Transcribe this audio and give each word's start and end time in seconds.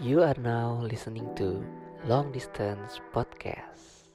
You 0.00 0.24
are 0.24 0.38
now 0.40 0.80
listening 0.88 1.28
to 1.36 1.60
Long 2.08 2.32
Distance 2.32 2.96
Podcast. 3.12 4.08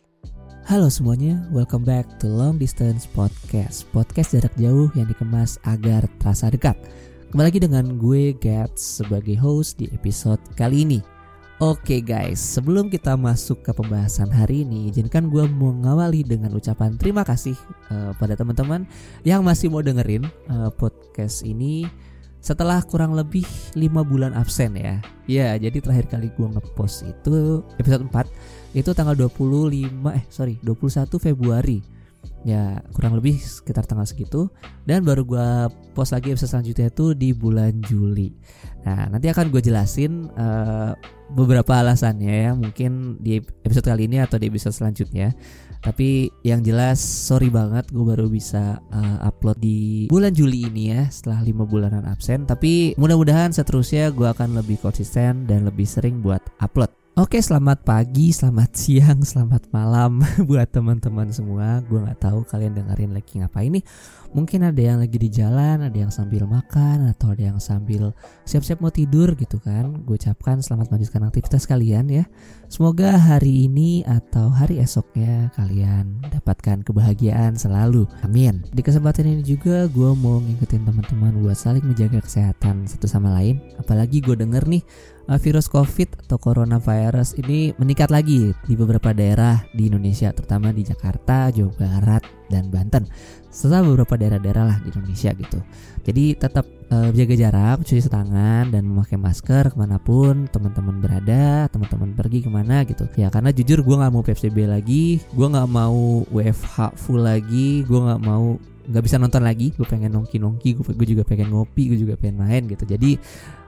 Halo 0.65 0.89
semuanya, 0.89 1.45
welcome 1.53 1.85
back 1.85 2.17
to 2.17 2.25
Long 2.25 2.57
Distance 2.57 3.05
Podcast. 3.05 3.85
Podcast 3.93 4.33
jarak 4.33 4.57
jauh 4.57 4.89
yang 4.97 5.05
dikemas 5.05 5.61
agar 5.69 6.09
terasa 6.17 6.49
dekat. 6.49 6.73
Kembali 7.29 7.53
lagi 7.53 7.61
dengan 7.61 8.01
gue 8.01 8.33
Gats 8.33 9.05
sebagai 9.05 9.37
host 9.37 9.77
di 9.77 9.85
episode 9.93 10.41
kali 10.57 10.81
ini. 10.81 10.99
Oke 11.61 12.01
guys, 12.01 12.41
sebelum 12.41 12.89
kita 12.89 13.13
masuk 13.13 13.61
ke 13.61 13.73
pembahasan 13.73 14.29
hari 14.29 14.61
ini 14.61 14.93
Izinkan 14.93 15.29
gue 15.33 15.41
mengawali 15.49 16.21
dengan 16.21 16.53
ucapan 16.53 17.01
terima 17.01 17.25
kasih 17.25 17.57
uh, 17.89 18.13
pada 18.13 18.37
teman-teman 18.37 18.85
Yang 19.25 19.41
masih 19.41 19.67
mau 19.73 19.81
dengerin 19.81 20.29
uh, 20.53 20.69
podcast 20.69 21.41
ini 21.41 21.89
setelah 22.41 22.79
kurang 22.85 23.17
lebih 23.17 23.43
lima 23.75 24.05
bulan 24.05 24.31
absen 24.37 24.77
ya. 24.77 25.01
Ya, 25.27 25.57
jadi 25.59 25.83
terakhir 25.83 26.07
kali 26.07 26.31
gue 26.31 26.47
ngepost 26.47 27.03
itu 27.03 27.61
episode 27.81 28.07
4 28.07 28.77
itu 28.77 28.89
tanggal 28.93 29.17
25 29.17 29.89
eh 30.13 30.25
sorry 30.31 30.55
21 30.63 31.17
Februari. 31.19 31.79
Ya, 32.47 32.79
kurang 32.95 33.17
lebih 33.17 33.39
sekitar 33.39 33.83
tanggal 33.83 34.07
segitu 34.07 34.47
dan 34.87 35.03
baru 35.03 35.23
gue 35.27 35.47
post 35.91 36.15
lagi 36.15 36.31
episode 36.31 36.55
selanjutnya 36.55 36.87
itu 36.87 37.05
di 37.17 37.29
bulan 37.35 37.81
Juli. 37.83 38.31
Nah, 38.87 39.11
nanti 39.11 39.27
akan 39.27 39.51
gue 39.51 39.59
jelasin 39.59 40.31
uh, 40.31 40.95
beberapa 41.33 41.83
alasannya 41.83 42.31
ya, 42.47 42.51
mungkin 42.55 43.19
di 43.19 43.41
episode 43.41 43.91
kali 43.91 44.07
ini 44.07 44.23
atau 44.23 44.39
di 44.39 44.47
episode 44.47 44.71
selanjutnya. 44.71 45.35
Tapi 45.81 46.29
yang 46.43 46.61
jelas 46.65 46.99
sorry 46.99 47.47
banget 47.47 47.89
gue 47.89 48.05
baru 48.05 48.27
bisa 48.27 48.81
uh, 48.91 49.17
upload 49.23 49.57
di 49.61 50.07
bulan 50.11 50.33
Juli 50.35 50.67
ini 50.67 50.93
ya 50.93 51.07
setelah 51.07 51.41
lima 51.41 51.63
bulanan 51.63 52.03
absen. 52.05 52.43
Tapi 52.45 52.97
mudah-mudahan 52.99 53.53
seterusnya 53.55 54.11
gue 54.11 54.27
akan 54.27 54.57
lebih 54.59 54.81
konsisten 54.81 55.47
dan 55.47 55.63
lebih 55.65 55.85
sering 55.85 56.19
buat 56.19 56.41
upload. 56.59 57.06
Oke, 57.17 57.41
selamat 57.41 57.81
pagi, 57.81 58.29
selamat 58.29 58.77
siang, 58.77 59.25
selamat 59.25 59.73
malam 59.73 60.21
buat 60.45 60.69
teman-teman 60.69 61.33
semua. 61.33 61.81
Gue 61.89 61.97
nggak 61.97 62.21
tahu 62.21 62.45
kalian 62.45 62.77
dengerin 62.77 63.09
lagi 63.09 63.41
ngapain 63.41 63.73
nih. 63.73 63.81
Mungkin 64.37 64.61
ada 64.61 64.77
yang 64.77 65.01
lagi 65.01 65.17
di 65.17 65.25
jalan, 65.25 65.81
ada 65.81 65.97
yang 65.97 66.13
sambil 66.13 66.45
makan, 66.45 67.09
atau 67.09 67.33
ada 67.33 67.49
yang 67.49 67.57
sambil 67.57 68.13
siap-siap 68.45 68.85
mau 68.85 68.93
tidur 68.93 69.33
gitu 69.33 69.57
kan. 69.57 70.05
Gue 70.05 70.21
ucapkan 70.21 70.61
selamat 70.61 70.93
melanjutkan 70.93 71.25
aktivitas 71.25 71.65
kalian 71.65 72.05
ya. 72.05 72.29
Semoga 72.69 73.17
hari 73.17 73.65
ini 73.65 74.05
atau 74.05 74.53
hari 74.53 74.77
esoknya 74.77 75.49
kalian 75.57 76.21
dapatkan 76.29 76.85
kebahagiaan 76.85 77.57
selalu. 77.57 78.05
Amin. 78.21 78.61
Di 78.69 78.85
kesempatan 78.85 79.25
ini 79.25 79.41
juga 79.41 79.89
gue 79.89 80.13
mau 80.13 80.37
ngingetin 80.37 80.85
teman-teman 80.85 81.33
buat 81.41 81.57
saling 81.57 81.81
menjaga 81.81 82.21
kesehatan 82.21 82.85
satu 82.85 83.09
sama 83.09 83.33
lain. 83.33 83.57
Apalagi 83.81 84.21
gue 84.21 84.37
denger 84.37 84.69
nih 84.69 84.85
virus 85.35 85.67
COVID 85.67 86.23
atau 86.23 86.39
coronavirus 86.39 87.35
ini 87.43 87.75
meningkat 87.75 88.07
lagi 88.07 88.55
di 88.63 88.73
beberapa 88.79 89.11
daerah 89.11 89.59
di 89.75 89.91
Indonesia, 89.91 90.31
terutama 90.31 90.71
di 90.71 90.87
Jakarta, 90.87 91.51
Jawa 91.51 91.75
Barat, 91.75 92.23
dan 92.47 92.71
Banten. 92.71 93.03
Serta 93.51 93.83
beberapa 93.83 94.15
daerah-daerah 94.15 94.63
lah 94.63 94.77
di 94.79 94.95
Indonesia 94.95 95.35
gitu. 95.35 95.59
Jadi 96.07 96.39
tetap 96.39 96.63
uh, 96.87 97.11
jaga 97.11 97.35
jarak, 97.35 97.83
cuci 97.83 98.07
tangan, 98.07 98.71
dan 98.71 98.87
memakai 98.87 99.19
masker 99.19 99.75
ke 99.75 99.75
mana 99.75 99.99
pun 99.99 100.47
teman-teman 100.47 101.03
berada, 101.03 101.67
teman-teman 101.67 102.15
pergi 102.15 102.47
ke 102.47 102.49
mana 102.49 102.87
gitu. 102.87 103.03
Ya 103.19 103.27
karena 103.27 103.51
jujur 103.51 103.83
gue 103.83 103.95
nggak 103.99 104.13
mau 104.15 104.23
PSBB 104.23 104.63
lagi, 104.63 105.19
gue 105.19 105.47
nggak 105.51 105.67
mau 105.67 106.23
WFH 106.31 106.95
full 106.95 107.27
lagi, 107.27 107.83
gue 107.83 107.99
nggak 107.99 108.23
mau 108.23 108.55
nggak 108.87 109.03
bisa 109.03 109.19
nonton 109.19 109.43
lagi 109.43 109.75
gue 109.75 109.83
pengen 109.83 110.15
nongki 110.15 110.39
nongki 110.39 110.79
gue 110.79 111.07
juga 111.11 111.27
pengen 111.27 111.51
ngopi 111.51 111.91
gue 111.91 111.99
juga 112.07 112.15
pengen 112.15 112.39
main 112.39 112.63
gitu 112.71 112.87
jadi 112.87 113.19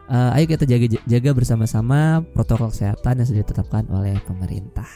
uh, 0.10 0.36
ayo 0.36 0.46
kita 0.50 0.66
jaga 0.66 1.00
jaga 1.06 1.30
bersama-sama 1.32 2.26
protokol 2.34 2.74
kesehatan 2.74 3.22
yang 3.22 3.28
sudah 3.30 3.42
ditetapkan 3.46 3.86
oleh 3.94 4.18
pemerintah. 4.26 4.90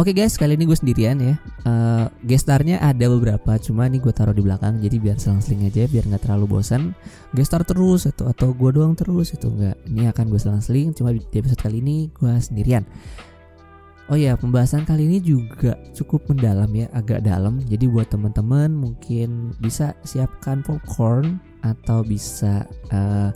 Oke 0.00 0.16
okay 0.16 0.24
guys, 0.24 0.40
kali 0.40 0.56
ini 0.56 0.64
gue 0.64 0.78
sendirian 0.78 1.20
ya. 1.20 1.36
Uh, 1.68 2.08
gestarnya 2.24 2.80
ada 2.80 3.04
beberapa, 3.12 3.60
cuma 3.60 3.84
ini 3.84 4.00
gue 4.00 4.08
taruh 4.08 4.32
di 4.32 4.40
belakang, 4.40 4.80
jadi 4.80 4.96
biar 4.96 5.20
selang-seling 5.20 5.68
aja, 5.68 5.84
biar 5.92 6.08
nggak 6.08 6.24
terlalu 6.24 6.56
bosan. 6.56 6.96
Gestar 7.36 7.68
terus 7.68 8.08
itu 8.08 8.24
atau 8.24 8.56
gue 8.56 8.70
doang 8.72 8.96
terus 8.96 9.36
itu 9.36 9.52
enggak. 9.52 9.76
Ini 9.84 10.08
akan 10.08 10.32
gue 10.32 10.40
selang-seling, 10.40 10.96
cuma 10.96 11.12
di 11.12 11.20
episode 11.20 11.60
kali 11.60 11.84
ini 11.84 12.08
gue 12.16 12.32
sendirian. 12.32 12.88
Oh 14.08 14.16
ya, 14.16 14.40
pembahasan 14.40 14.88
kali 14.88 15.04
ini 15.04 15.20
juga 15.20 15.76
cukup 15.92 16.32
mendalam 16.32 16.72
ya, 16.72 16.88
agak 16.96 17.20
dalam. 17.20 17.60
Jadi 17.68 17.84
buat 17.84 18.08
teman-teman 18.08 18.72
mungkin 18.72 19.52
bisa 19.60 19.92
siapkan 20.08 20.64
popcorn 20.64 21.44
atau 21.60 22.00
bisa 22.00 22.64
uh, 22.88 23.30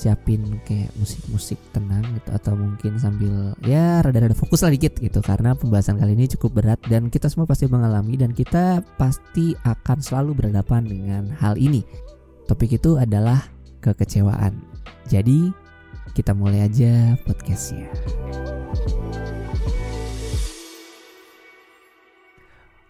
siapin 0.00 0.40
kayak 0.64 0.88
musik-musik 0.96 1.60
tenang 1.76 2.00
gitu 2.16 2.32
atau 2.32 2.56
mungkin 2.56 2.96
sambil 2.96 3.52
ya 3.60 4.00
rada-rada 4.00 4.32
fokus 4.32 4.64
lah 4.64 4.72
dikit 4.72 4.96
gitu 4.96 5.20
karena 5.20 5.52
pembahasan 5.52 6.00
kali 6.00 6.16
ini 6.16 6.24
cukup 6.32 6.64
berat 6.64 6.80
dan 6.88 7.12
kita 7.12 7.28
semua 7.28 7.44
pasti 7.44 7.68
mengalami 7.68 8.16
dan 8.16 8.32
kita 8.32 8.80
pasti 8.96 9.52
akan 9.60 10.00
selalu 10.00 10.32
berhadapan 10.40 10.88
dengan 10.88 11.28
hal 11.36 11.60
ini. 11.60 11.84
Topik 12.48 12.80
itu 12.80 12.96
adalah 12.96 13.44
kekecewaan. 13.84 14.56
Jadi 15.04 15.52
kita 16.16 16.32
mulai 16.32 16.64
aja 16.64 17.20
podcastnya. 17.28 17.92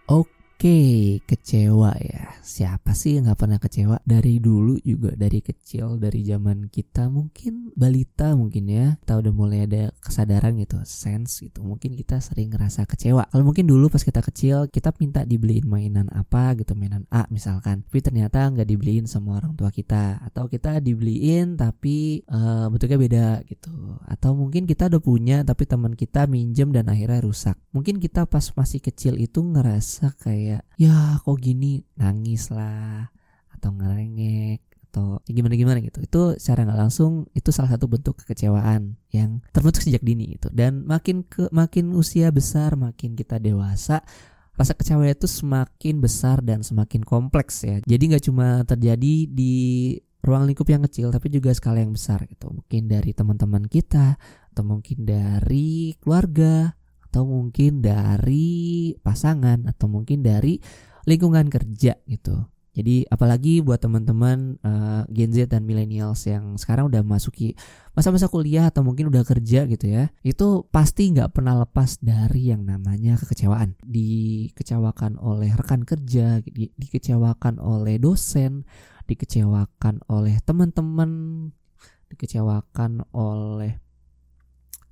Oke. 0.07 0.40
Oke, 0.61 1.17
kecewa 1.25 1.97
ya. 1.97 2.37
Siapa 2.45 2.93
sih 2.93 3.17
yang 3.17 3.33
gak 3.33 3.41
pernah 3.41 3.57
kecewa? 3.57 3.97
Dari 4.05 4.37
dulu 4.37 4.77
juga, 4.85 5.09
dari 5.17 5.41
kecil, 5.41 5.97
dari 5.97 6.21
zaman 6.21 6.69
kita 6.69 7.09
mungkin 7.09 7.73
balita 7.73 8.37
mungkin 8.37 8.69
ya. 8.69 8.93
Kita 9.01 9.25
udah 9.25 9.33
mulai 9.33 9.65
ada 9.65 9.89
kesadaran 9.97 10.53
gitu, 10.61 10.77
sense 10.85 11.41
gitu. 11.41 11.65
Mungkin 11.65 11.97
kita 11.97 12.21
sering 12.21 12.53
ngerasa 12.53 12.85
kecewa. 12.85 13.25
Kalau 13.33 13.41
mungkin 13.41 13.65
dulu 13.65 13.89
pas 13.89 14.05
kita 14.05 14.21
kecil, 14.21 14.69
kita 14.69 14.93
minta 15.01 15.25
dibeliin 15.25 15.65
mainan 15.65 16.05
apa 16.13 16.53
gitu, 16.53 16.77
mainan 16.77 17.09
A 17.09 17.25
misalkan. 17.33 17.81
Tapi 17.81 17.97
ternyata 18.05 18.45
nggak 18.45 18.69
dibeliin 18.69 19.09
sama 19.09 19.41
orang 19.41 19.57
tua 19.57 19.73
kita. 19.73 20.21
Atau 20.21 20.45
kita 20.45 20.77
dibeliin 20.77 21.57
tapi 21.57 22.21
uh, 22.29 22.69
bentuknya 22.69 23.01
beda 23.01 23.27
gitu. 23.49 23.97
Atau 24.05 24.37
mungkin 24.37 24.69
kita 24.69 24.93
udah 24.93 25.01
punya 25.01 25.41
tapi 25.41 25.65
teman 25.65 25.97
kita 25.97 26.29
minjem 26.29 26.69
dan 26.69 26.85
akhirnya 26.85 27.25
rusak. 27.25 27.57
Mungkin 27.73 27.97
kita 27.97 28.29
pas 28.29 28.45
masih 28.53 28.77
kecil 28.77 29.17
itu 29.17 29.41
ngerasa 29.41 30.13
kayak 30.21 30.50
kayak 30.51 30.63
ya 30.75 31.15
kok 31.23 31.39
gini? 31.39 31.79
Nangis 31.95 32.51
lah 32.51 33.07
atau 33.55 33.71
ngerengek 33.71 34.59
atau 34.91 35.23
ya 35.23 35.31
gimana 35.31 35.55
gimana 35.55 35.79
gitu. 35.79 36.03
Itu 36.03 36.35
secara 36.35 36.67
nggak 36.67 36.79
langsung 36.83 37.31
itu 37.31 37.55
salah 37.55 37.71
satu 37.71 37.87
bentuk 37.87 38.19
kekecewaan 38.19 38.99
yang 39.15 39.39
terbentuk 39.55 39.87
sejak 39.87 40.03
dini 40.03 40.35
itu 40.35 40.51
dan 40.51 40.83
makin 40.83 41.23
ke 41.23 41.47
makin 41.55 41.95
usia 41.95 42.27
besar 42.35 42.75
makin 42.75 43.15
kita 43.15 43.39
dewasa 43.39 44.03
rasa 44.51 44.75
kecewa 44.75 45.07
itu 45.07 45.31
semakin 45.31 46.03
besar 46.03 46.43
dan 46.43 46.59
semakin 46.61 47.07
kompleks 47.07 47.63
ya. 47.63 47.79
Jadi 47.87 48.03
nggak 48.11 48.25
cuma 48.27 48.67
terjadi 48.67 49.25
di 49.31 49.55
ruang 50.21 50.45
lingkup 50.45 50.67
yang 50.69 50.83
kecil 50.85 51.09
tapi 51.09 51.31
juga 51.31 51.55
skala 51.55 51.81
yang 51.81 51.95
besar 51.95 52.27
gitu. 52.27 52.51
Mungkin 52.51 52.91
dari 52.91 53.15
teman-teman 53.15 53.65
kita 53.65 54.19
atau 54.51 54.63
mungkin 54.67 55.07
dari 55.07 55.95
keluarga 56.03 56.75
atau 57.11 57.27
mungkin 57.27 57.83
dari 57.83 58.95
pasangan 59.03 59.67
atau 59.67 59.91
mungkin 59.91 60.23
dari 60.23 60.63
lingkungan 61.03 61.51
kerja 61.51 61.99
gitu. 62.07 62.47
Jadi 62.71 63.03
apalagi 63.11 63.59
buat 63.59 63.83
teman-teman 63.83 64.55
uh, 64.63 65.03
Gen 65.11 65.35
Z 65.35 65.51
dan 65.51 65.67
millennials 65.67 66.23
yang 66.23 66.55
sekarang 66.55 66.87
udah 66.87 67.03
masuki 67.03 67.51
masa-masa 67.91 68.31
kuliah 68.31 68.71
atau 68.71 68.79
mungkin 68.79 69.11
udah 69.11 69.27
kerja 69.27 69.67
gitu 69.67 69.91
ya, 69.91 70.07
itu 70.23 70.63
pasti 70.71 71.11
nggak 71.11 71.35
pernah 71.35 71.59
lepas 71.59 71.99
dari 71.99 72.47
yang 72.47 72.63
namanya 72.63 73.19
kekecewaan. 73.19 73.75
Dikecewakan 73.83 75.19
oleh 75.19 75.51
rekan 75.51 75.83
kerja, 75.83 76.39
di, 76.47 76.71
dikecewakan 76.79 77.59
oleh 77.59 77.99
dosen, 77.99 78.63
dikecewakan 79.03 80.07
oleh 80.07 80.39
teman-teman, 80.39 81.11
dikecewakan 82.07 83.03
oleh 83.11 83.83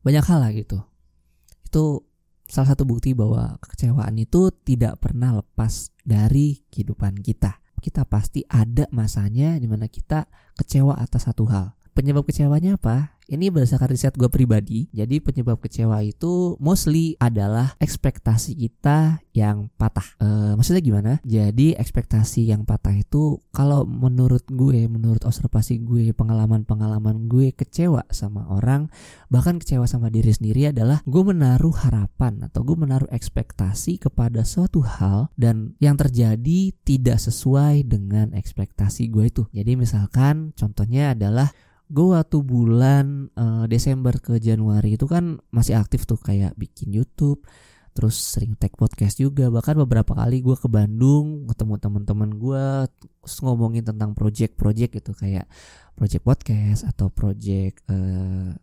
banyak 0.04 0.26
hal 0.28 0.44
lah 0.44 0.52
gitu. 0.52 0.84
Itu 1.64 2.09
salah 2.50 2.74
satu 2.74 2.84
bukti 2.84 3.13
bahwa 3.13 3.62
kekecewaan 3.62 4.18
itu 4.18 4.50
tidak 4.66 4.98
pernah 5.00 5.38
lepas 5.38 5.94
dari 6.01 6.66
kehidupan 6.74 7.22
kita. 7.22 7.62
Kita 7.80 8.04
pasti 8.04 8.44
ada 8.50 8.90
masanya 8.92 9.56
di 9.56 9.69
mana 9.69 9.88
kita 9.88 10.28
kecewa 10.57 11.00
atas 11.00 11.30
satu 11.30 11.48
hal. 11.48 11.79
Penyebab 12.00 12.24
kecewanya 12.24 12.80
apa? 12.80 13.19
Ini 13.28 13.51
berdasarkan 13.51 13.92
riset 13.92 14.16
gue 14.16 14.31
pribadi. 14.31 14.88
Jadi 14.96 15.19
penyebab 15.19 15.60
kecewa 15.60 16.00
itu 16.00 16.56
mostly 16.63 17.19
adalah 17.19 17.75
ekspektasi 17.75 18.56
kita 18.56 19.19
yang 19.36 19.68
patah. 19.75 20.07
E, 20.16 20.56
maksudnya 20.56 20.80
gimana? 20.80 21.12
Jadi 21.28 21.75
ekspektasi 21.75 22.48
yang 22.48 22.63
patah 22.63 22.96
itu 22.96 23.44
kalau 23.51 23.84
menurut 23.84 24.48
gue, 24.48 24.88
menurut 24.88 25.28
observasi 25.28 25.84
gue, 25.84 26.16
pengalaman-pengalaman 26.16 27.28
gue 27.28 27.51
kecewa 27.51 28.07
sama 28.10 28.48
orang, 28.48 28.88
bahkan 29.28 29.60
kecewa 29.60 29.84
sama 29.86 30.07
diri 30.07 30.31
sendiri 30.31 30.72
adalah 30.72 31.04
gue 31.04 31.22
menaruh 31.22 31.75
harapan 31.84 32.48
atau 32.48 32.63
gue 32.63 32.80
menaruh 32.80 33.12
ekspektasi 33.12 34.00
kepada 34.00 34.48
suatu 34.48 34.81
hal 34.88 35.30
dan 35.36 35.75
yang 35.84 36.00
terjadi 36.00 36.72
tidak 36.81 37.19
sesuai 37.19 37.86
dengan 37.86 38.31
ekspektasi 38.31 39.12
gue 39.12 39.28
itu. 39.28 39.44
Jadi 39.52 39.75
misalkan 39.75 40.56
contohnya 40.56 41.12
adalah 41.13 41.52
gue 41.90 42.08
waktu 42.14 42.38
bulan 42.46 43.34
uh, 43.34 43.66
Desember 43.66 44.14
ke 44.22 44.38
Januari 44.38 44.94
itu 44.94 45.10
kan 45.10 45.42
masih 45.50 45.74
aktif 45.74 46.06
tuh 46.06 46.22
kayak 46.22 46.54
bikin 46.54 46.94
YouTube 46.94 47.42
terus 47.98 48.16
sering 48.16 48.56
tag 48.56 48.78
podcast 48.78 49.18
juga. 49.18 49.50
Bahkan 49.50 49.76
beberapa 49.84 50.14
kali 50.14 50.40
gue 50.46 50.56
ke 50.56 50.70
Bandung 50.70 51.50
ketemu 51.50 51.76
teman-teman 51.82 52.30
gue 52.38 52.64
ngomongin 53.42 53.84
tentang 53.84 54.14
project-project 54.14 55.02
gitu 55.02 55.12
kayak 55.18 55.50
project 55.98 56.24
podcast 56.24 56.82
atau 56.88 57.10
project 57.12 57.84
uh, 57.90 58.54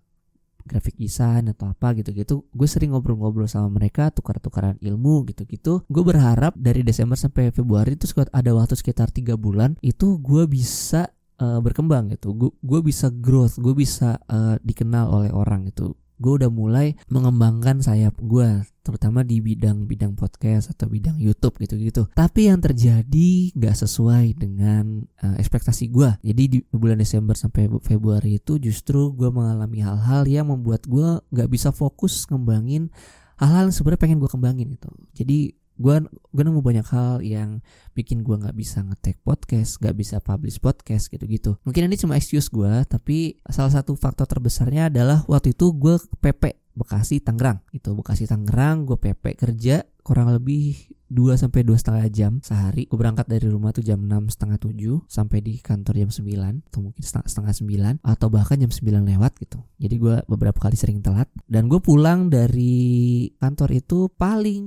graphic 0.66 0.98
design 0.98 1.50
atau 1.50 1.70
apa 1.70 1.94
gitu-gitu. 1.98 2.46
Gue 2.50 2.68
sering 2.70 2.94
ngobrol-ngobrol 2.94 3.46
sama 3.46 3.70
mereka 3.70 4.10
tukar-tukaran 4.10 4.78
ilmu 4.82 5.26
gitu-gitu. 5.30 5.86
Gue 5.86 6.02
berharap 6.06 6.54
dari 6.58 6.82
Desember 6.82 7.14
sampai 7.14 7.54
Februari 7.54 7.94
itu 7.94 8.06
ada 8.30 8.50
waktu 8.54 8.74
sekitar 8.74 9.14
tiga 9.14 9.38
bulan 9.38 9.78
itu 9.82 10.18
gue 10.18 10.46
bisa 10.50 11.10
uh, 11.40 11.60
berkembang 11.60 12.12
gitu. 12.12 12.32
Gue 12.60 12.80
bisa 12.84 13.08
growth 13.12 13.60
gue 13.60 13.74
bisa 13.76 14.20
uh, 14.28 14.56
dikenal 14.60 15.08
oleh 15.08 15.30
orang 15.32 15.68
gitu. 15.68 15.96
Gue 16.16 16.40
udah 16.40 16.48
mulai 16.48 16.96
mengembangkan 17.12 17.84
sayap 17.84 18.16
gue 18.24 18.64
terutama 18.80 19.20
di 19.20 19.42
bidang-bidang 19.42 20.16
podcast 20.16 20.72
atau 20.72 20.88
bidang 20.88 21.20
YouTube 21.20 21.60
gitu-gitu. 21.60 22.08
Tapi 22.16 22.48
yang 22.48 22.62
terjadi 22.62 23.52
gak 23.52 23.76
sesuai 23.84 24.32
dengan 24.38 25.04
uh, 25.20 25.36
ekspektasi 25.36 25.92
gue 25.92 26.16
jadi 26.24 26.42
di 26.48 26.58
bulan 26.72 26.96
Desember 26.96 27.36
sampai 27.36 27.68
Februari 27.84 28.40
itu 28.40 28.56
justru 28.56 29.12
gue 29.12 29.28
mengalami 29.28 29.84
hal-hal 29.84 30.24
yang 30.24 30.48
membuat 30.48 30.88
gue 30.88 31.20
gak 31.36 31.48
bisa 31.52 31.68
fokus 31.68 32.24
ngembangin 32.32 32.88
hal-hal 33.36 33.68
yang 33.68 33.76
sebenarnya 33.76 34.00
pengen 34.00 34.18
gue 34.22 34.30
kembangin 34.32 34.72
gitu. 34.72 34.88
Jadi 35.12 35.52
gue 35.76 35.96
gue 36.08 36.42
nemu 36.42 36.60
banyak 36.64 36.86
hal 36.88 37.20
yang 37.20 37.60
bikin 37.92 38.24
gue 38.24 38.36
nggak 38.36 38.56
bisa 38.56 38.80
ngetek 38.80 39.20
podcast 39.20 39.76
nggak 39.80 39.96
bisa 39.96 40.16
publish 40.24 40.56
podcast 40.56 41.12
gitu 41.12 41.24
gitu 41.28 41.50
mungkin 41.68 41.88
ini 41.88 41.96
cuma 42.00 42.16
excuse 42.16 42.48
gue 42.48 42.84
tapi 42.88 43.36
salah 43.48 43.72
satu 43.72 43.92
faktor 43.96 44.24
terbesarnya 44.24 44.88
adalah 44.88 45.24
waktu 45.28 45.52
itu 45.52 45.76
gue 45.76 46.00
PP 46.20 46.56
Bekasi 46.76 47.24
Tangerang 47.24 47.60
itu 47.72 47.92
Bekasi 47.92 48.24
Tangerang 48.28 48.88
gue 48.88 48.96
PP 49.00 49.36
kerja 49.36 49.84
kurang 50.06 50.30
lebih 50.30 50.94
2 51.06 51.38
sampai 51.38 51.62
dua 51.62 51.78
setengah 51.78 52.06
jam 52.10 52.32
sehari. 52.42 52.90
Gue 52.90 52.98
berangkat 52.98 53.30
dari 53.30 53.46
rumah 53.46 53.70
tuh 53.70 53.82
jam 53.82 54.02
6 54.02 54.34
setengah 54.34 54.58
7 54.58 55.06
sampai 55.06 55.38
di 55.38 55.54
kantor 55.62 55.94
jam 56.02 56.10
9 56.10 56.66
atau 56.66 56.80
mungkin 56.82 57.02
setengah, 57.02 57.26
setengah 57.30 57.54
9 58.02 58.02
atau 58.02 58.26
bahkan 58.26 58.58
jam 58.58 58.70
9 58.70 59.06
lewat 59.06 59.32
gitu. 59.38 59.58
Jadi 59.78 59.94
gue 60.02 60.16
beberapa 60.26 60.58
kali 60.58 60.74
sering 60.74 60.98
telat 61.02 61.30
dan 61.46 61.70
gue 61.70 61.78
pulang 61.78 62.26
dari 62.26 63.26
kantor 63.38 63.70
itu 63.78 64.10
paling 64.10 64.64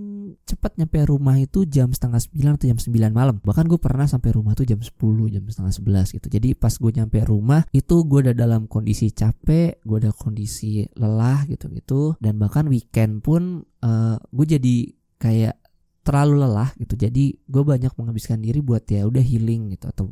cepat 0.47 0.79
nyampe 0.79 1.03
rumah 1.07 1.35
itu 1.35 1.67
jam 1.67 1.91
setengah 1.91 2.23
9 2.23 2.55
atau 2.55 2.67
jam 2.71 2.79
9 2.79 3.11
malam. 3.11 3.35
Bahkan 3.43 3.65
gue 3.67 3.79
pernah 3.79 4.07
sampai 4.07 4.31
rumah 4.31 4.55
tuh 4.55 4.63
jam 4.63 4.79
10, 4.79 4.95
jam 5.35 5.43
setengah 5.43 5.73
11 5.75 6.15
gitu. 6.19 6.27
Jadi 6.31 6.55
pas 6.55 6.71
gue 6.71 6.91
nyampe 6.95 7.19
rumah 7.27 7.67
itu 7.75 8.07
gue 8.07 8.19
udah 8.31 8.35
dalam 8.35 8.71
kondisi 8.71 9.11
capek, 9.11 9.83
gue 9.83 9.97
udah 10.07 10.15
kondisi 10.15 10.87
lelah 10.95 11.43
gitu-gitu 11.51 12.15
dan 12.23 12.39
bahkan 12.39 12.71
weekend 12.71 13.19
pun 13.19 13.67
uh, 13.83 14.15
gue 14.31 14.45
jadi 14.55 14.98
kayak 15.19 15.59
terlalu 16.01 16.41
lelah 16.41 16.73
gitu. 16.79 16.97
Jadi 16.97 17.37
gue 17.45 17.63
banyak 17.63 17.93
menghabiskan 17.93 18.41
diri 18.41 18.63
buat 18.63 18.81
ya 18.89 19.05
udah 19.05 19.21
healing 19.21 19.77
gitu 19.77 19.91
atau 19.93 20.05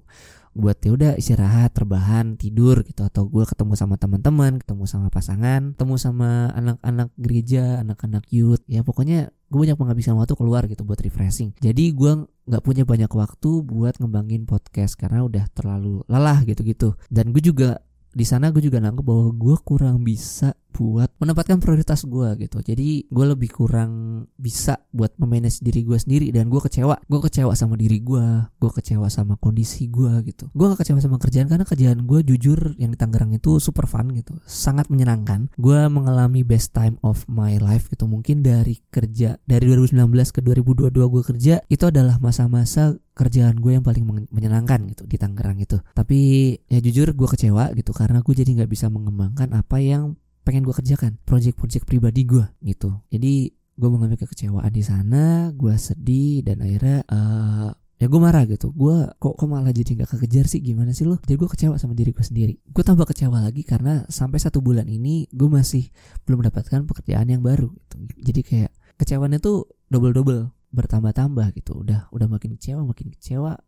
buat 0.58 0.78
ya 0.82 0.94
udah 0.94 1.12
istirahat 1.18 1.74
terbahan 1.74 2.38
tidur 2.38 2.86
gitu. 2.86 3.02
Atau 3.02 3.26
gue 3.32 3.42
ketemu 3.48 3.74
sama 3.74 3.98
teman-teman 3.98 4.62
ketemu 4.62 4.84
sama 4.86 5.08
pasangan 5.10 5.74
ketemu 5.74 5.96
sama 5.98 6.54
anak-anak 6.54 7.10
gereja 7.18 7.82
anak-anak 7.82 8.30
youth. 8.30 8.62
Ya 8.70 8.86
pokoknya 8.86 9.34
gue 9.48 9.58
banyak 9.58 9.80
menghabiskan 9.80 10.20
waktu 10.20 10.38
keluar 10.38 10.70
gitu 10.70 10.86
buat 10.86 11.02
refreshing. 11.02 11.56
Jadi 11.58 11.96
gue 11.98 12.30
nggak 12.46 12.62
punya 12.62 12.84
banyak 12.86 13.10
waktu 13.10 13.66
buat 13.66 13.98
ngembangin 13.98 14.46
podcast 14.46 15.00
karena 15.00 15.26
udah 15.26 15.50
terlalu 15.56 16.06
lelah 16.06 16.46
gitu-gitu. 16.46 16.94
Dan 17.10 17.34
gue 17.34 17.42
juga 17.42 17.82
di 18.18 18.26
sana 18.26 18.50
gue 18.50 18.62
juga 18.66 18.82
nangkep 18.82 19.06
bahwa 19.06 19.30
gue 19.34 19.56
kurang 19.62 20.02
bisa 20.02 20.58
buat 20.78 21.10
menempatkan 21.18 21.58
prioritas 21.58 22.06
gue 22.06 22.30
gitu. 22.46 22.62
Jadi 22.62 23.10
gue 23.10 23.26
lebih 23.26 23.50
kurang 23.50 24.24
bisa 24.38 24.78
buat 24.94 25.10
memanage 25.18 25.66
diri 25.66 25.82
gue 25.82 25.98
sendiri 25.98 26.30
dan 26.30 26.54
gue 26.54 26.62
kecewa. 26.62 27.02
Gue 27.10 27.20
kecewa 27.26 27.58
sama 27.58 27.74
diri 27.74 27.98
gue 28.06 28.46
gue 28.62 28.72
kecewa 28.72 29.10
sama 29.10 29.42
kondisi 29.42 29.90
gue 29.90 30.22
gitu. 30.30 30.54
Gue 30.54 30.70
gak 30.70 30.86
kecewa 30.86 31.02
sama 31.02 31.18
kerjaan 31.18 31.50
karena 31.50 31.66
kerjaan 31.66 32.06
gue 32.06 32.20
jujur 32.22 32.78
yang 32.78 32.94
di 32.94 32.98
Tangerang 32.98 33.34
itu 33.34 33.58
super 33.58 33.90
fun 33.90 34.14
gitu. 34.14 34.38
Sangat 34.46 34.94
menyenangkan. 34.94 35.50
Gue 35.58 35.90
mengalami 35.90 36.46
best 36.46 36.78
time 36.78 37.02
of 37.02 37.26
my 37.26 37.58
life 37.58 37.90
gitu. 37.90 38.06
Mungkin 38.06 38.46
dari 38.46 38.78
kerja 38.94 39.42
dari 39.50 39.66
2019 39.66 40.06
ke 40.30 40.40
2022 40.46 40.94
gue 40.94 41.24
kerja 41.26 41.56
itu 41.66 41.84
adalah 41.90 42.22
masa-masa 42.22 42.94
kerjaan 43.18 43.58
gue 43.58 43.74
yang 43.74 43.82
paling 43.82 44.30
menyenangkan 44.30 44.86
gitu 44.94 45.10
di 45.10 45.18
Tangerang 45.18 45.58
itu. 45.58 45.82
Tapi 45.98 46.54
ya 46.70 46.78
jujur 46.78 47.18
gue 47.18 47.28
kecewa 47.28 47.74
gitu 47.74 47.90
karena 47.98 48.22
gue 48.22 48.34
jadi 48.38 48.62
nggak 48.62 48.70
bisa 48.70 48.94
mengembangkan 48.94 49.58
apa 49.58 49.82
yang 49.82 50.14
pengen 50.48 50.64
gue 50.64 50.72
kerjakan 50.72 51.20
project-project 51.28 51.84
pribadi 51.84 52.24
gue 52.24 52.48
gitu. 52.64 52.96
Jadi 53.12 53.52
gue 53.52 53.90
mengalami 53.92 54.16
kekecewaan 54.16 54.72
di 54.72 54.80
sana 54.80 55.52
gue 55.52 55.76
sedih 55.76 56.48
dan 56.48 56.64
akhirnya 56.64 57.04
uh, 57.12 57.70
ya 58.00 58.08
gue 58.08 58.20
marah 58.24 58.48
gitu. 58.48 58.72
Gue 58.72 59.12
kok 59.20 59.36
kok 59.36 59.48
malah 59.52 59.76
jadi 59.76 60.00
nggak 60.00 60.16
kekejar 60.16 60.48
sih? 60.48 60.64
Gimana 60.64 60.96
sih 60.96 61.04
lo 61.04 61.20
jadi 61.28 61.36
gue 61.36 61.50
kecewa 61.52 61.76
sama 61.76 61.92
diri 61.92 62.16
gue 62.16 62.24
sendiri. 62.24 62.56
Gue 62.64 62.88
tambah 62.88 63.04
kecewa 63.04 63.44
lagi 63.44 63.68
karena 63.68 64.08
sampai 64.08 64.40
satu 64.40 64.64
bulan 64.64 64.88
ini 64.88 65.28
gue 65.28 65.50
masih 65.52 65.92
belum 66.24 66.48
mendapatkan 66.48 66.88
pekerjaan 66.88 67.28
yang 67.28 67.44
baru 67.44 67.68
gitu. 67.68 67.96
Jadi 68.24 68.42
kayak 68.48 68.72
kecewanya 68.96 69.44
tuh 69.44 69.68
double 69.92 70.16
double 70.16 70.56
bertambah-tambah 70.72 71.52
gitu. 71.60 71.84
Udah 71.84 72.08
udah 72.16 72.28
makin 72.32 72.56
kecewa 72.56 72.88
makin 72.88 73.12
kecewa 73.12 73.60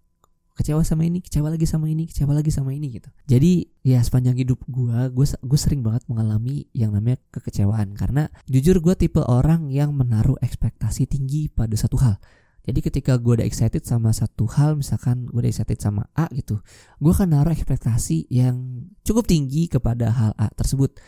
kecewa 0.59 0.83
sama 0.83 1.07
ini 1.07 1.23
kecewa 1.23 1.47
lagi 1.47 1.63
sama 1.63 1.87
ini 1.87 2.03
kecewa 2.03 2.35
lagi 2.35 2.51
sama 2.51 2.75
ini 2.75 2.99
gitu. 2.99 3.07
Jadi 3.31 3.63
ya 3.87 4.03
sepanjang 4.03 4.35
hidup 4.35 4.59
gue 4.67 4.99
gue 5.15 5.25
gue 5.39 5.59
sering 5.59 5.79
banget 5.79 6.03
mengalami 6.11 6.67
yang 6.75 6.91
namanya 6.91 7.23
kekecewaan. 7.31 7.95
Karena 7.95 8.27
jujur 8.51 8.83
gue 8.83 8.99
tipe 8.99 9.23
orang 9.23 9.71
yang 9.71 9.95
menaruh 9.95 10.35
ekspektasi 10.43 11.07
tinggi 11.07 11.47
pada 11.47 11.79
satu 11.79 11.95
hal. 12.03 12.19
Jadi 12.69 12.79
ketika 12.83 13.15
gue 13.15 13.39
udah 13.39 13.47
excited 13.47 13.87
sama 13.87 14.11
satu 14.11 14.45
hal 14.51 14.75
misalkan 14.75 15.25
gue 15.31 15.39
udah 15.39 15.49
excited 15.49 15.79
sama 15.79 16.05
A 16.13 16.27
gitu 16.35 16.59
gue 16.99 17.11
akan 17.15 17.33
naruh 17.33 17.55
ekspektasi 17.55 18.29
yang 18.29 18.85
cukup 19.01 19.25
tinggi 19.25 19.71
kepada 19.71 20.11
hal 20.11 20.31
A 20.35 20.51
tersebut. 20.51 20.99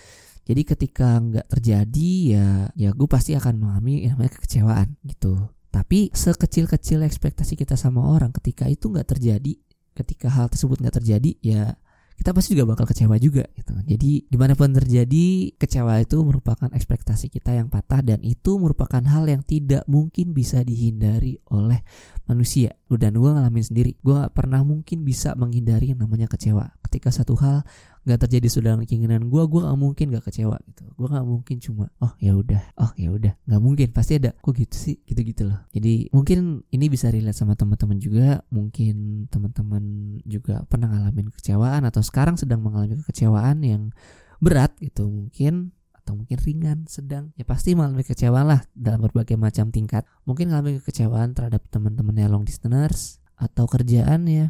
Jadi 0.41 0.61
ketika 0.65 1.21
nggak 1.21 1.47
terjadi 1.53 2.11
ya 2.33 2.47
ya 2.73 2.89
gue 2.95 3.05
pasti 3.05 3.37
akan 3.37 3.61
mengalami 3.61 4.07
yang 4.07 4.17
namanya 4.17 4.41
kekecewaan 4.41 4.97
gitu 5.05 5.37
tapi 5.71 6.11
sekecil-kecil 6.11 7.01
ekspektasi 7.07 7.55
kita 7.55 7.79
sama 7.79 8.03
orang 8.03 8.35
ketika 8.35 8.67
itu 8.67 8.91
nggak 8.91 9.07
terjadi, 9.17 9.55
ketika 9.95 10.27
hal 10.27 10.51
tersebut 10.51 10.83
nggak 10.83 10.99
terjadi, 10.99 11.31
ya 11.39 11.79
kita 12.21 12.37
pasti 12.37 12.53
juga 12.53 12.77
bakal 12.77 12.85
kecewa 12.85 13.17
juga 13.17 13.49
gitu. 13.57 13.73
Jadi 13.81 14.29
di 14.29 14.37
mana 14.37 14.53
pun 14.53 14.69
terjadi 14.69 15.57
kecewa 15.57 15.97
itu 16.05 16.21
merupakan 16.21 16.69
ekspektasi 16.69 17.33
kita 17.33 17.57
yang 17.57 17.65
patah 17.65 18.05
dan 18.05 18.21
itu 18.21 18.61
merupakan 18.61 19.01
hal 19.01 19.25
yang 19.25 19.41
tidak 19.41 19.81
mungkin 19.89 20.37
bisa 20.37 20.61
dihindari 20.61 21.41
oleh 21.49 21.81
manusia. 22.29 22.77
Dan 22.85 23.17
gue 23.17 23.25
ngalamin 23.25 23.65
sendiri, 23.65 23.97
gue 24.05 24.13
gak 24.13 24.37
pernah 24.37 24.61
mungkin 24.61 25.01
bisa 25.01 25.33
menghindari 25.33 25.97
yang 25.97 26.05
namanya 26.05 26.29
kecewa. 26.29 26.69
Ketika 26.85 27.09
satu 27.09 27.33
hal 27.41 27.65
nggak 28.01 28.19
terjadi 28.25 28.47
sudah 28.49 28.73
keinginan 28.81 29.29
gue 29.29 29.43
gue 29.45 29.61
gak 29.61 29.77
mungkin 29.77 30.05
gak 30.09 30.25
kecewa 30.25 30.57
gitu. 30.65 30.89
Gue 30.97 31.07
gak 31.07 31.25
mungkin 31.25 31.55
cuma 31.61 31.85
oh 32.01 32.13
ya 32.17 32.33
udah 32.33 32.61
oh 32.81 32.91
ya 32.97 33.13
udah. 33.13 33.33
Nggak 33.45 33.61
mungkin 33.61 33.87
pasti 33.93 34.17
ada 34.17 34.33
kok 34.33 34.53
gitu 34.57 34.75
sih? 34.75 34.95
Gitu 35.05 35.21
gitu 35.21 35.43
loh. 35.45 35.59
Jadi 35.69 36.09
mungkin 36.09 36.65
ini 36.73 36.85
bisa 36.89 37.13
relate 37.13 37.37
sama 37.37 37.53
teman-teman 37.53 38.01
juga 38.01 38.41
mungkin 38.49 39.27
teman-teman 39.29 39.83
juga 40.25 40.65
pernah 40.65 40.89
ngalamin 40.89 41.29
kecewaan 41.29 41.85
atau 41.85 42.01
sekarang 42.01 42.41
sedang 42.41 42.65
mengalami 42.65 42.97
kekecewaan 43.05 43.61
yang 43.61 43.93
berat 44.41 44.73
gitu 44.81 45.05
mungkin 45.05 45.77
atau 46.01 46.17
mungkin 46.17 46.41
ringan, 46.41 46.89
sedang, 46.89 47.29
ya 47.37 47.45
pasti 47.45 47.77
mengalami 47.77 48.01
kecewaan 48.01 48.49
lah 48.49 48.65
dalam 48.73 49.05
berbagai 49.05 49.37
macam 49.37 49.69
tingkat. 49.69 50.01
Mungkin 50.25 50.49
mengalami 50.49 50.81
kekecewaan 50.81 51.37
terhadap 51.37 51.61
teman-temannya 51.69 52.25
long 52.25 52.41
distance 52.41 53.21
atau 53.37 53.69
kerjaan 53.69 54.25
ya 54.25 54.49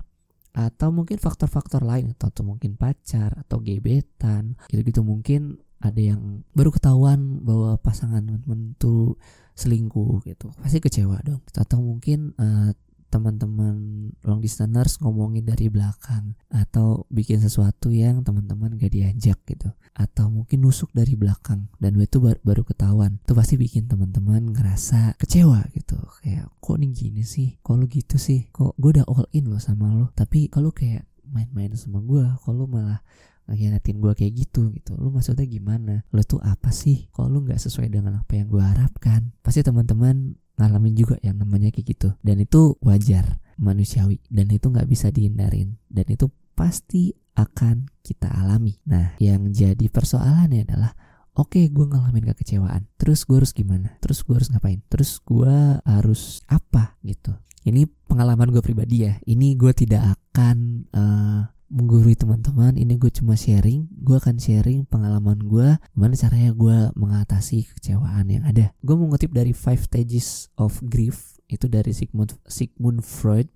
atau 0.52 0.92
mungkin 0.92 1.16
faktor-faktor 1.16 1.88
lain 1.88 2.12
atau, 2.12 2.44
mungkin 2.44 2.76
pacar 2.76 3.32
atau 3.40 3.64
gebetan 3.64 4.60
gitu-gitu. 4.68 5.02
Mungkin 5.04 5.60
ada 5.82 5.98
yang 5.98 6.46
baru 6.54 6.70
ketahuan 6.70 7.42
bahwa 7.42 7.80
pasangan 7.82 8.22
teman-teman 8.22 8.78
tuh 8.78 9.18
selingkuh 9.56 10.22
gitu. 10.28 10.52
Pasti 10.60 10.78
kecewa 10.84 11.18
dong. 11.24 11.42
Atau 11.56 11.82
mungkin 11.82 12.36
uh, 12.38 12.76
teman-teman 13.12 13.76
long 14.24 14.40
distancers 14.40 14.96
ngomongin 15.04 15.44
dari 15.44 15.68
belakang 15.68 16.40
atau 16.48 17.04
bikin 17.12 17.44
sesuatu 17.44 17.92
yang 17.92 18.24
teman-teman 18.24 18.80
gak 18.80 18.96
diajak 18.96 19.38
gitu. 19.44 19.68
Atau 19.92 20.32
mungkin 20.32 20.64
nusuk 20.64 20.88
dari 20.96 21.20
belakang. 21.20 21.68
Dan 21.76 22.00
itu 22.00 22.24
baru, 22.24 22.40
baru 22.42 22.64
ketahuan. 22.64 23.20
Itu 23.20 23.36
pasti 23.36 23.60
bikin 23.60 23.92
teman-teman 23.92 24.56
ngerasa 24.56 25.20
kecewa 25.20 25.68
gitu. 25.76 26.00
Kayak 26.24 26.48
kok 26.64 26.80
nih 26.80 26.90
gini 26.96 27.24
sih? 27.28 27.60
Kok 27.60 27.76
lu 27.76 27.86
gitu 27.92 28.16
sih? 28.16 28.48
Kok 28.50 28.80
gue 28.80 28.90
udah 28.96 29.06
all 29.12 29.28
in 29.36 29.52
loh 29.52 29.60
sama 29.60 29.92
lo 29.92 30.08
tapi 30.16 30.48
kalau 30.54 30.70
kayak 30.70 31.10
main-main 31.26 31.74
sama 31.74 31.98
gue 32.04 32.24
kalau 32.46 32.70
malah 32.70 33.02
ngianatin 33.50 34.00
gue 34.00 34.14
kayak 34.16 34.34
gitu 34.38 34.72
gitu. 34.72 34.96
Lu 34.96 35.12
maksudnya 35.12 35.44
gimana? 35.44 36.08
Lu 36.14 36.24
tuh 36.24 36.40
apa 36.40 36.72
sih? 36.72 37.12
Kalau 37.12 37.28
lu 37.28 37.44
nggak 37.44 37.60
sesuai 37.60 37.92
dengan 37.92 38.22
apa 38.22 38.38
yang 38.38 38.48
gue 38.48 38.64
harapkan? 38.64 39.36
Pasti 39.44 39.60
teman-teman 39.66 40.40
ngalamin 40.62 40.94
juga 40.94 41.18
yang 41.26 41.42
namanya 41.42 41.74
kayak 41.74 41.98
gitu 41.98 42.10
dan 42.22 42.38
itu 42.38 42.78
wajar 42.86 43.42
manusiawi 43.58 44.22
dan 44.30 44.48
itu 44.54 44.70
nggak 44.70 44.86
bisa 44.86 45.10
dihindarin 45.10 45.82
dan 45.90 46.06
itu 46.10 46.30
pasti 46.54 47.18
akan 47.34 47.90
kita 48.06 48.28
alami. 48.28 48.78
Nah, 48.86 49.16
yang 49.18 49.50
jadi 49.50 49.88
persoalannya 49.90 50.68
adalah 50.68 50.94
Oke, 51.32 51.64
gue 51.72 51.88
ngalamin 51.88 52.28
kekecewaan. 52.28 52.92
Terus 53.00 53.24
gue 53.24 53.40
harus 53.40 53.56
gimana? 53.56 53.96
Terus 54.04 54.20
gue 54.28 54.36
harus 54.36 54.52
ngapain? 54.52 54.84
Terus 54.92 55.16
gue 55.24 55.80
harus 55.88 56.44
apa 56.52 57.00
gitu? 57.08 57.32
Ini 57.64 57.88
pengalaman 58.04 58.52
gue 58.52 58.60
pribadi 58.60 59.08
ya. 59.08 59.16
Ini 59.24 59.56
gue 59.56 59.72
tidak 59.72 60.12
akan 60.12 60.58
uh, 60.92 61.42
menggurui 61.72 62.20
teman-teman. 62.20 62.76
Ini 62.76 63.00
gue 63.00 63.08
cuma 63.10 63.40
sharing. 63.40 63.88
Gue 64.04 64.20
akan 64.20 64.38
sharing 64.38 64.84
pengalaman 64.86 65.40
gue. 65.48 65.80
Gimana 65.96 66.14
caranya 66.20 66.52
gue 66.52 66.78
mengatasi 67.00 67.72
kekecewaan 67.72 68.28
yang 68.28 68.44
ada. 68.44 68.76
Gue 68.84 69.00
mengutip 69.00 69.32
dari 69.32 69.56
Five 69.56 69.88
Stages 69.88 70.52
of 70.60 70.84
Grief. 70.84 71.40
Itu 71.48 71.72
dari 71.72 71.96
Sigmund 71.96 72.36
Sigmund 72.48 73.04
Freud 73.04 73.48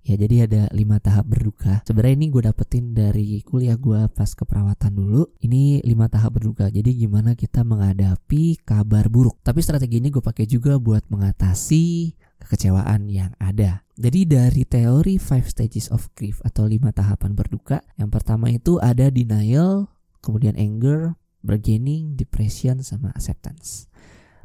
Ya 0.00 0.16
jadi 0.16 0.48
ada 0.48 0.62
lima 0.72 0.96
tahap 0.96 1.28
berduka. 1.28 1.84
Sebenarnya 1.84 2.16
ini 2.16 2.26
gue 2.32 2.42
dapetin 2.48 2.96
dari 2.96 3.44
kuliah 3.44 3.76
gue 3.76 4.08
pas 4.08 4.26
keperawatan 4.32 4.96
dulu. 4.96 5.28
Ini 5.44 5.84
lima 5.84 6.08
tahap 6.08 6.40
berduka. 6.40 6.72
Jadi 6.72 7.04
gimana 7.04 7.36
kita 7.36 7.60
menghadapi 7.62 8.64
kabar 8.64 9.12
buruk. 9.12 9.36
Tapi 9.44 9.60
strategi 9.60 10.00
ini 10.00 10.08
gue 10.08 10.24
pakai 10.24 10.48
juga 10.48 10.80
buat 10.80 11.04
mengatasi 11.12 12.16
kekecewaan 12.40 13.06
yang 13.12 13.36
ada. 13.36 13.84
Jadi 14.00 14.24
dari 14.24 14.62
teori 14.64 15.20
five 15.20 15.44
stages 15.44 15.92
of 15.92 16.08
grief 16.16 16.40
atau 16.40 16.64
lima 16.64 16.88
tahapan 16.88 17.36
berduka. 17.36 17.84
Yang 18.00 18.10
pertama 18.16 18.48
itu 18.48 18.80
ada 18.80 19.12
denial, 19.12 19.92
kemudian 20.24 20.56
anger, 20.56 21.20
bargaining, 21.44 22.16
depression, 22.16 22.80
sama 22.80 23.12
acceptance. 23.12 23.92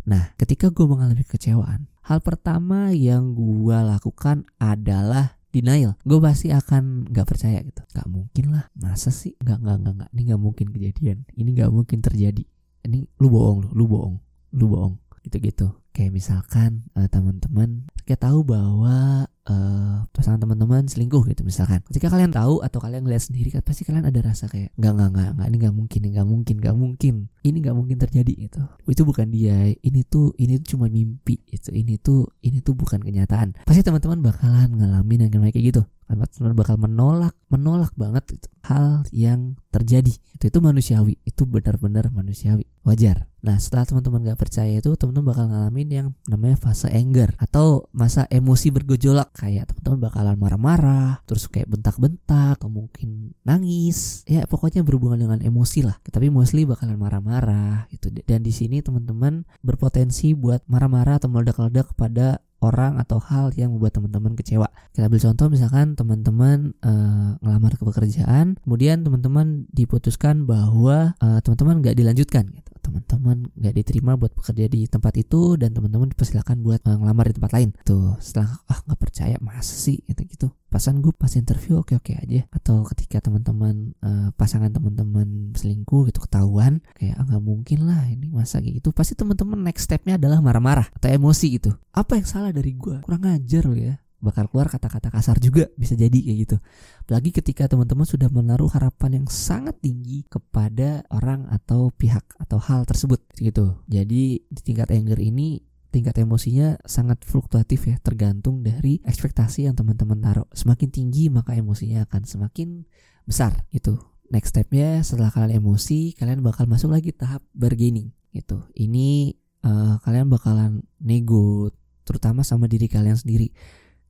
Nah, 0.06 0.36
ketika 0.38 0.70
gue 0.70 0.86
mengalami 0.86 1.24
kekecewaan, 1.24 1.88
hal 2.04 2.20
pertama 2.20 2.92
yang 2.92 3.34
gue 3.34 3.74
lakukan 3.74 4.46
adalah 4.60 5.40
denial. 5.56 5.96
Gue 6.04 6.20
pasti 6.20 6.52
akan 6.52 7.10
nggak 7.10 7.26
percaya 7.26 7.64
gitu. 7.64 7.82
Nggak 7.96 8.08
mungkin 8.12 8.46
lah. 8.52 8.68
Masa 8.76 9.10
sih? 9.10 9.40
Nggak 9.40 9.58
nggak 9.64 9.78
nggak 9.82 9.94
nggak. 9.98 10.10
Ini 10.14 10.22
nggak 10.30 10.42
mungkin 10.44 10.68
kejadian. 10.76 11.18
Ini 11.32 11.50
nggak 11.56 11.72
mungkin 11.72 12.00
terjadi. 12.04 12.44
Ini 12.86 13.08
lu 13.24 13.28
bohong 13.32 13.72
lu 13.72 13.74
lu 13.74 13.86
bohong. 13.88 14.16
Lu 14.56 14.66
bohong 14.68 14.96
gitu 15.26 15.38
gitu 15.42 15.68
kayak 15.96 16.12
misalkan 16.12 16.86
uh, 17.00 17.08
teman-teman 17.08 17.88
kayak 18.04 18.22
tahu 18.22 18.44
bahwa 18.44 19.26
uh, 19.48 20.04
pasangan 20.12 20.42
teman-teman 20.42 20.86
selingkuh 20.86 21.24
gitu 21.32 21.42
misalkan. 21.48 21.82
Ketika 21.88 22.12
kalian 22.12 22.36
tahu 22.36 22.62
atau 22.62 22.78
kalian 22.84 23.08
ngeliat 23.08 23.24
sendiri 23.24 23.50
kan 23.50 23.64
pasti 23.64 23.88
kalian 23.88 24.06
ada 24.06 24.20
rasa 24.22 24.52
kayak 24.52 24.76
nggak 24.76 24.92
nggak 24.92 25.10
nggak 25.16 25.30
nggak 25.40 25.48
ini 25.48 25.58
nggak 25.64 25.76
mungkin 25.76 26.00
ini 26.04 26.10
nggak 26.14 26.28
mungkin 26.28 26.56
nggak 26.60 26.76
mungkin. 26.76 27.16
Ini 27.42 27.58
nggak 27.64 27.76
mungkin 27.78 27.98
terjadi 27.98 28.34
gitu. 28.50 28.62
Itu 28.86 29.02
bukan 29.08 29.28
dia. 29.32 29.72
Ini 29.72 30.02
tuh 30.06 30.36
ini 30.38 30.60
tuh 30.62 30.76
cuma 30.76 30.86
mimpi 30.92 31.40
itu 31.50 31.70
ini 31.72 31.96
tuh 31.98 32.28
ini 32.44 32.60
tuh 32.60 32.76
bukan 32.76 33.00
kenyataan. 33.02 33.64
Pasti 33.64 33.82
teman-teman 33.82 34.20
bakalan 34.20 34.70
ngalamin 34.76 35.32
yang 35.32 35.32
kayak 35.32 35.56
gitu 35.74 35.82
teman-teman 36.06 36.54
bakal 36.54 36.76
menolak 36.78 37.34
menolak 37.50 37.94
banget 37.98 38.38
hal 38.66 39.06
yang 39.10 39.58
terjadi. 39.70 40.14
Itu 40.38 40.50
itu 40.50 40.60
manusiawi. 40.62 41.18
Itu 41.26 41.46
benar-benar 41.46 42.10
manusiawi. 42.14 42.66
Wajar. 42.86 43.30
Nah 43.46 43.62
setelah 43.62 43.86
teman-teman 43.86 44.26
gak 44.26 44.42
percaya 44.42 44.82
itu 44.82 44.90
teman-teman 44.98 45.34
bakal 45.34 45.46
ngalamin 45.50 45.90
yang 45.90 46.08
namanya 46.26 46.58
fase 46.58 46.90
anger 46.90 47.34
atau 47.38 47.90
masa 47.94 48.26
emosi 48.30 48.74
bergejolak. 48.74 49.34
Kayak 49.38 49.74
teman-teman 49.74 50.10
bakalan 50.10 50.38
marah-marah 50.38 51.22
terus 51.30 51.50
kayak 51.50 51.70
bentak-bentak 51.70 52.58
atau 52.62 52.70
mungkin 52.70 53.34
nangis. 53.46 54.26
Ya 54.26 54.46
pokoknya 54.50 54.82
berhubungan 54.82 55.22
dengan 55.22 55.40
emosi 55.42 55.86
lah. 55.86 55.98
Tapi 56.06 56.30
mostly 56.34 56.66
bakalan 56.66 56.98
marah-marah 56.98 57.90
itu 57.94 58.10
dan 58.26 58.42
di 58.42 58.54
sini 58.54 58.82
teman-teman 58.82 59.46
berpotensi 59.62 60.34
buat 60.34 60.66
marah-marah 60.70 61.22
atau 61.22 61.30
meledak-ledak 61.30 61.94
pada 61.98 62.42
orang 62.66 62.98
atau 62.98 63.22
hal 63.22 63.54
yang 63.54 63.72
membuat 63.72 63.96
teman-teman 63.96 64.34
kecewa. 64.34 64.68
Kita 64.92 65.06
ambil 65.06 65.22
contoh 65.22 65.48
misalkan 65.54 65.94
teman-teman 65.94 66.74
uh, 66.82 67.38
ngelamar 67.40 67.78
ke 67.78 67.84
pekerjaan, 67.86 68.58
kemudian 68.66 69.06
teman-teman 69.06 69.70
diputuskan 69.70 70.50
bahwa 70.50 71.14
uh, 71.22 71.40
teman-teman 71.46 71.86
nggak 71.86 71.96
dilanjutkan 71.96 72.50
gitu 72.52 72.75
teman-teman 72.86 73.50
nggak 73.58 73.74
diterima 73.74 74.14
buat 74.14 74.32
bekerja 74.38 74.70
di 74.70 74.86
tempat 74.86 75.18
itu 75.18 75.58
dan 75.58 75.74
teman-teman 75.74 76.14
dipersilakan 76.14 76.62
buat 76.62 76.86
uh, 76.86 76.98
ngelamar 77.02 77.34
di 77.34 77.36
tempat 77.42 77.52
lain. 77.58 77.70
Tuh 77.82 78.14
setelah 78.22 78.62
ah 78.70 78.80
nggak 78.86 79.00
percaya 79.02 79.36
masa 79.42 79.74
sih? 79.74 79.98
Gitu 80.06 80.22
gitu. 80.30 80.48
Pasan 80.70 81.02
gue 81.02 81.10
pas 81.16 81.32
interview 81.34 81.82
oke 81.82 81.98
oke 81.98 82.14
aja. 82.14 82.46
Atau 82.54 82.86
ketika 82.94 83.18
teman-teman 83.26 83.98
uh, 84.06 84.30
pasangan 84.38 84.70
teman-teman 84.70 85.58
selingkuh 85.58 86.14
gitu 86.14 86.22
ketahuan 86.22 86.86
kayak 86.94 87.18
ah, 87.18 87.26
nggak 87.26 87.42
ah, 87.42 87.46
mungkin 87.46 87.80
lah 87.90 88.06
ini 88.06 88.30
masa 88.30 88.62
gitu. 88.62 88.94
Pasti 88.94 89.18
teman-teman 89.18 89.66
next 89.66 89.90
stepnya 89.90 90.22
adalah 90.22 90.40
marah-marah 90.46 90.94
atau 90.94 91.10
emosi 91.10 91.58
gitu. 91.58 91.74
Apa 91.92 92.22
yang 92.22 92.28
salah 92.30 92.54
dari 92.54 92.78
gue 92.78 93.02
kurang 93.02 93.26
ajar 93.26 93.66
loh 93.66 93.80
ya 93.80 94.05
bakal 94.26 94.50
keluar 94.50 94.66
kata-kata 94.66 95.14
kasar 95.14 95.38
juga 95.38 95.70
bisa 95.78 95.94
jadi 95.94 96.18
kayak 96.18 96.38
gitu. 96.50 96.58
Apalagi 97.06 97.30
ketika 97.30 97.70
teman-teman 97.70 98.10
sudah 98.10 98.28
menaruh 98.34 98.74
harapan 98.74 99.22
yang 99.22 99.28
sangat 99.30 99.78
tinggi 99.78 100.26
kepada 100.26 101.06
orang 101.14 101.46
atau 101.54 101.94
pihak 101.94 102.26
atau 102.42 102.58
hal 102.58 102.90
tersebut 102.90 103.22
gitu. 103.38 103.78
Jadi 103.86 104.42
di 104.42 104.62
tingkat 104.66 104.90
anger 104.90 105.22
ini 105.22 105.62
tingkat 105.94 106.20
emosinya 106.20 106.76
sangat 106.84 107.24
fluktuatif 107.24 107.88
ya 107.88 107.96
tergantung 108.04 108.60
dari 108.60 109.00
ekspektasi 109.06 109.70
yang 109.70 109.78
teman-teman 109.78 110.20
taruh. 110.20 110.50
Semakin 110.52 110.92
tinggi 110.92 111.32
maka 111.32 111.56
emosinya 111.56 112.04
akan 112.10 112.28
semakin 112.28 112.84
besar 113.24 113.64
gitu. 113.72 113.96
Next 114.28 114.52
stepnya 114.58 115.06
setelah 115.06 115.30
kalian 115.30 115.62
emosi 115.62 116.18
kalian 116.18 116.42
bakal 116.42 116.66
masuk 116.66 116.92
lagi 116.92 117.14
tahap 117.14 117.46
bargaining 117.54 118.12
gitu. 118.34 118.66
Ini 118.76 119.38
uh, 119.64 119.96
kalian 120.04 120.28
bakalan 120.28 120.84
nego 121.00 121.72
terutama 122.06 122.46
sama 122.46 122.70
diri 122.70 122.86
kalian 122.86 123.18
sendiri 123.18 123.50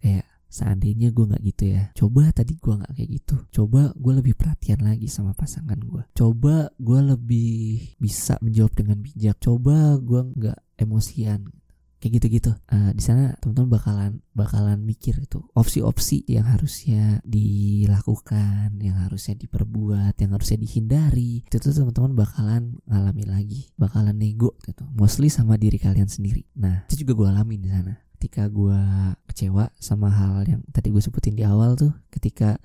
kayak 0.05 0.25
seandainya 0.45 1.09
gue 1.11 1.25
nggak 1.25 1.43
gitu 1.51 1.63
ya 1.75 1.83
coba 1.97 2.31
tadi 2.31 2.55
gue 2.55 2.73
nggak 2.77 2.93
kayak 2.95 3.09
gitu. 3.19 3.35
Coba 3.51 3.91
gue 3.97 4.13
lebih 4.21 4.33
perhatian 4.37 4.85
lagi 4.85 5.09
sama 5.09 5.33
pasangan 5.33 5.75
gue 5.81 6.03
coba 6.13 6.69
gue 6.77 6.99
lebih 7.01 7.97
bisa 7.97 8.37
menjawab 8.39 8.71
dengan 8.77 9.01
bijak. 9.01 9.35
Coba 9.41 9.97
gue 9.97 10.21
nggak 10.21 10.59
emosian. 10.79 11.49
Kayak 11.95 12.21
gitu-gitu. 12.21 12.51
Uh, 12.69 12.93
di 12.93 13.01
sana 13.01 13.33
teman-teman 13.41 13.81
bakalan 13.81 14.11
bakalan 14.37 14.77
mikir 14.77 15.17
itu. 15.17 15.41
Opsi-opsi 15.57 16.21
yang 16.29 16.45
harusnya 16.45 17.17
dilakukan 17.25 18.77
yang 18.77 19.01
harusnya 19.01 19.33
diperbuat 19.33 20.13
yang 20.21 20.37
harusnya 20.37 20.61
dihindari 20.61 21.41
itu 21.41 21.57
tuh 21.57 21.73
teman-teman 21.73 22.13
bakalan 22.13 22.77
ngalami 22.85 23.25
lagi. 23.25 23.61
Bakalan 23.73 24.15
nego 24.15 24.53
gitu. 24.61 24.85
Mostly 24.93 25.33
sama 25.33 25.57
diri 25.57 25.81
kalian 25.81 26.07
sendiri. 26.07 26.45
Nah 26.61 26.85
itu 26.85 27.01
juga 27.03 27.11
gue 27.17 27.27
alami 27.33 27.57
di 27.57 27.73
sana 27.73 28.04
ketika 28.25 28.49
gue 28.49 28.81
kecewa 29.29 29.69
sama 29.77 30.09
hal 30.09 30.49
yang 30.49 30.65
tadi 30.73 30.89
gue 30.89 30.97
sebutin 30.97 31.37
di 31.37 31.45
awal 31.45 31.77
tuh 31.77 31.93
ketika 32.09 32.57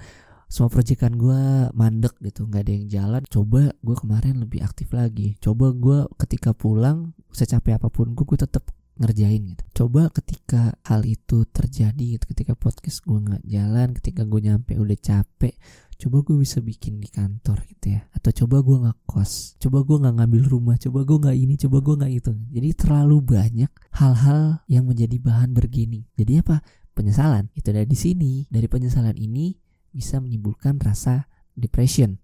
semua 0.48 0.72
proyekan 0.72 1.20
gue 1.20 1.68
mandek 1.76 2.16
gitu 2.24 2.48
nggak 2.48 2.64
ada 2.64 2.72
yang 2.72 2.86
jalan 2.88 3.22
coba 3.28 3.76
gue 3.76 3.96
kemarin 4.00 4.40
lebih 4.40 4.64
aktif 4.64 4.96
lagi. 4.96 5.36
Coba 5.36 5.76
gue 5.76 6.08
ketika 6.16 6.56
pulang 6.56 7.12
secapek 7.28 7.76
apa 7.76 7.92
pun 7.92 8.16
gue 8.16 8.24
gue 8.24 8.40
tetap 8.40 8.72
ngerjain 8.96 9.52
gitu. 9.52 9.64
Coba 9.84 10.08
ketika 10.08 10.80
hal 10.88 11.04
itu 11.04 11.44
terjadi 11.44 12.16
gitu 12.16 12.24
ketika 12.32 12.56
podcast 12.56 13.04
gue 13.04 13.20
nggak 13.20 13.44
jalan 13.44 13.88
ketika 14.00 14.24
gue 14.24 14.40
nyampe 14.40 14.80
udah 14.80 14.96
capek 14.96 15.52
coba 16.00 16.24
gue 16.24 16.40
bisa 16.40 16.64
bikin 16.64 16.96
di 16.96 17.12
kantor 17.12 17.60
gitu 17.68 17.92
ya. 17.92 18.08
Atau 18.16 18.32
coba 18.32 18.64
gue 18.64 18.76
nggak 18.88 18.98
kos 19.04 19.60
coba 19.60 19.84
gue 19.84 19.96
nggak 20.00 20.14
ngambil 20.16 20.42
rumah. 20.48 20.76
Coba 20.80 21.04
gue 21.04 21.16
nggak 21.20 21.36
ini. 21.36 21.54
Coba 21.60 21.76
gue 21.84 21.94
nggak 22.00 22.12
itu. 22.16 22.32
Jadi 22.56 22.68
terlalu 22.72 23.16
banyak 23.20 23.70
hal-hal 24.00 24.64
yang 24.66 24.88
menjadi 24.88 25.16
bahan 25.20 25.52
bergini. 25.52 26.08
Jadi 26.16 26.40
apa? 26.40 26.64
Penyesalan. 26.96 27.52
Itu 27.52 27.76
dari 27.76 27.92
sini. 27.92 28.48
Dari 28.48 28.64
penyesalan 28.64 29.20
ini 29.20 29.52
bisa 29.92 30.16
menimbulkan 30.18 30.80
rasa 30.80 31.28
depression. 31.52 32.16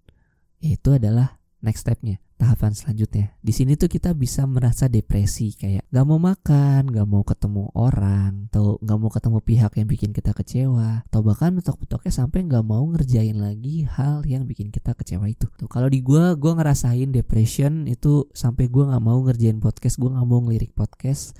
Yaitu 0.57 0.97
adalah 0.97 1.36
next 1.61 1.85
stepnya 1.85 2.21
tahapan 2.37 2.71
selanjutnya. 2.71 3.33
Di 3.41 3.49
sini 3.49 3.73
tuh 3.73 3.89
kita 3.89 4.13
bisa 4.13 4.45
merasa 4.45 4.85
depresi 4.85 5.57
kayak 5.57 5.89
gak 5.89 6.05
mau 6.05 6.21
makan, 6.21 6.85
gak 6.93 7.07
mau 7.09 7.25
ketemu 7.25 7.73
orang, 7.73 8.47
atau 8.53 8.77
gak 8.79 8.97
mau 9.01 9.09
ketemu 9.09 9.37
pihak 9.41 9.71
yang 9.81 9.87
bikin 9.89 10.11
kita 10.13 10.31
kecewa, 10.37 11.01
atau 11.09 11.25
bahkan 11.25 11.57
betok-betoknya 11.57 12.13
sampai 12.13 12.45
gak 12.45 12.61
mau 12.61 12.85
ngerjain 12.93 13.41
lagi 13.41 13.89
hal 13.89 14.21
yang 14.29 14.45
bikin 14.45 14.69
kita 14.69 14.93
kecewa 14.93 15.25
itu. 15.27 15.49
Tuh 15.57 15.67
kalau 15.67 15.89
di 15.89 15.99
gua, 16.05 16.37
gua 16.37 16.55
ngerasain 16.61 17.09
depression 17.09 17.89
itu 17.89 18.29
sampai 18.31 18.69
gua 18.69 18.93
gak 18.93 19.03
mau 19.03 19.19
ngerjain 19.25 19.57
podcast, 19.57 19.97
gua 19.97 20.13
gak 20.21 20.27
mau 20.29 20.39
ngelirik 20.45 20.77
podcast. 20.77 21.33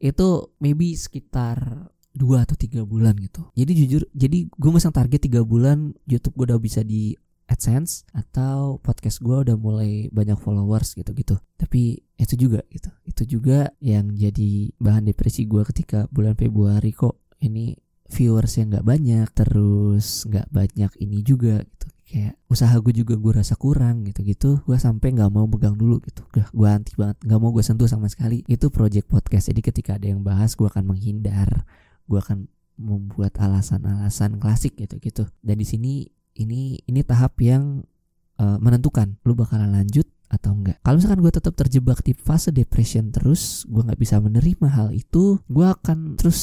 Itu 0.00 0.56
maybe 0.64 0.96
sekitar 0.96 1.92
dua 2.10 2.42
atau 2.48 2.56
tiga 2.56 2.82
bulan 2.82 3.14
gitu. 3.20 3.52
Jadi 3.54 3.72
jujur, 3.76 4.02
jadi 4.10 4.48
gue 4.50 4.70
masang 4.72 4.90
target 4.90 5.30
tiga 5.30 5.46
bulan 5.46 5.94
YouTube 6.10 6.42
gue 6.42 6.50
udah 6.50 6.58
bisa 6.58 6.82
di 6.82 7.14
AdSense 7.50 8.06
atau 8.14 8.78
podcast 8.78 9.18
gue 9.18 9.34
udah 9.50 9.58
mulai 9.58 10.06
banyak 10.14 10.38
followers 10.38 10.94
gitu-gitu. 10.94 11.34
Tapi 11.58 11.98
itu 12.14 12.34
juga 12.38 12.62
gitu. 12.70 12.88
Itu 13.02 13.22
juga 13.26 13.74
yang 13.82 14.14
jadi 14.14 14.70
bahan 14.78 15.10
depresi 15.10 15.50
gue 15.50 15.66
ketika 15.66 16.06
bulan 16.14 16.38
Februari 16.38 16.94
kok 16.94 17.18
ini 17.42 17.74
viewers 18.06 18.54
yang 18.58 18.70
nggak 18.70 18.86
banyak, 18.86 19.26
terus 19.34 20.26
nggak 20.30 20.46
banyak 20.54 20.92
ini 21.02 21.26
juga 21.26 21.62
gitu. 21.66 21.86
Kayak 22.10 22.34
usaha 22.50 22.74
gue 22.74 22.90
juga 22.90 23.14
gue 23.14 23.32
rasa 23.38 23.54
kurang 23.54 24.02
gitu-gitu. 24.06 24.62
Gue 24.66 24.78
sampai 24.78 25.14
nggak 25.14 25.30
mau 25.30 25.46
pegang 25.46 25.78
dulu 25.78 26.02
gitu. 26.02 26.26
Gak 26.34 26.50
gue 26.50 26.68
anti 26.70 26.94
banget, 26.98 27.18
nggak 27.22 27.38
mau 27.38 27.50
gue 27.54 27.62
sentuh 27.62 27.86
sama 27.86 28.10
sekali. 28.10 28.42
Itu 28.50 28.70
project 28.70 29.06
podcast. 29.06 29.50
Jadi 29.50 29.62
ketika 29.62 29.94
ada 29.98 30.10
yang 30.10 30.22
bahas, 30.26 30.58
gue 30.58 30.66
akan 30.66 30.90
menghindar. 30.90 31.66
Gue 32.10 32.18
akan 32.18 32.50
membuat 32.80 33.38
alasan-alasan 33.38 34.42
klasik 34.42 34.74
gitu-gitu. 34.74 35.30
Dan 35.38 35.62
di 35.62 35.66
sini 35.68 35.92
ini 36.36 36.82
ini 36.86 37.00
tahap 37.02 37.38
yang 37.42 37.82
uh, 38.38 38.58
menentukan 38.58 39.18
lu 39.26 39.34
bakalan 39.36 39.70
lanjut 39.74 40.06
atau 40.30 40.54
enggak. 40.54 40.78
Kalau 40.86 40.96
misalkan 40.96 41.20
gue 41.26 41.32
tetap 41.34 41.54
terjebak 41.58 41.98
di 42.06 42.14
fase 42.14 42.54
depression 42.54 43.10
terus, 43.10 43.66
gue 43.66 43.82
nggak 43.82 43.98
bisa 43.98 44.22
menerima 44.22 44.68
hal 44.70 44.88
itu, 44.94 45.42
gue 45.50 45.66
akan 45.66 46.14
terus 46.14 46.40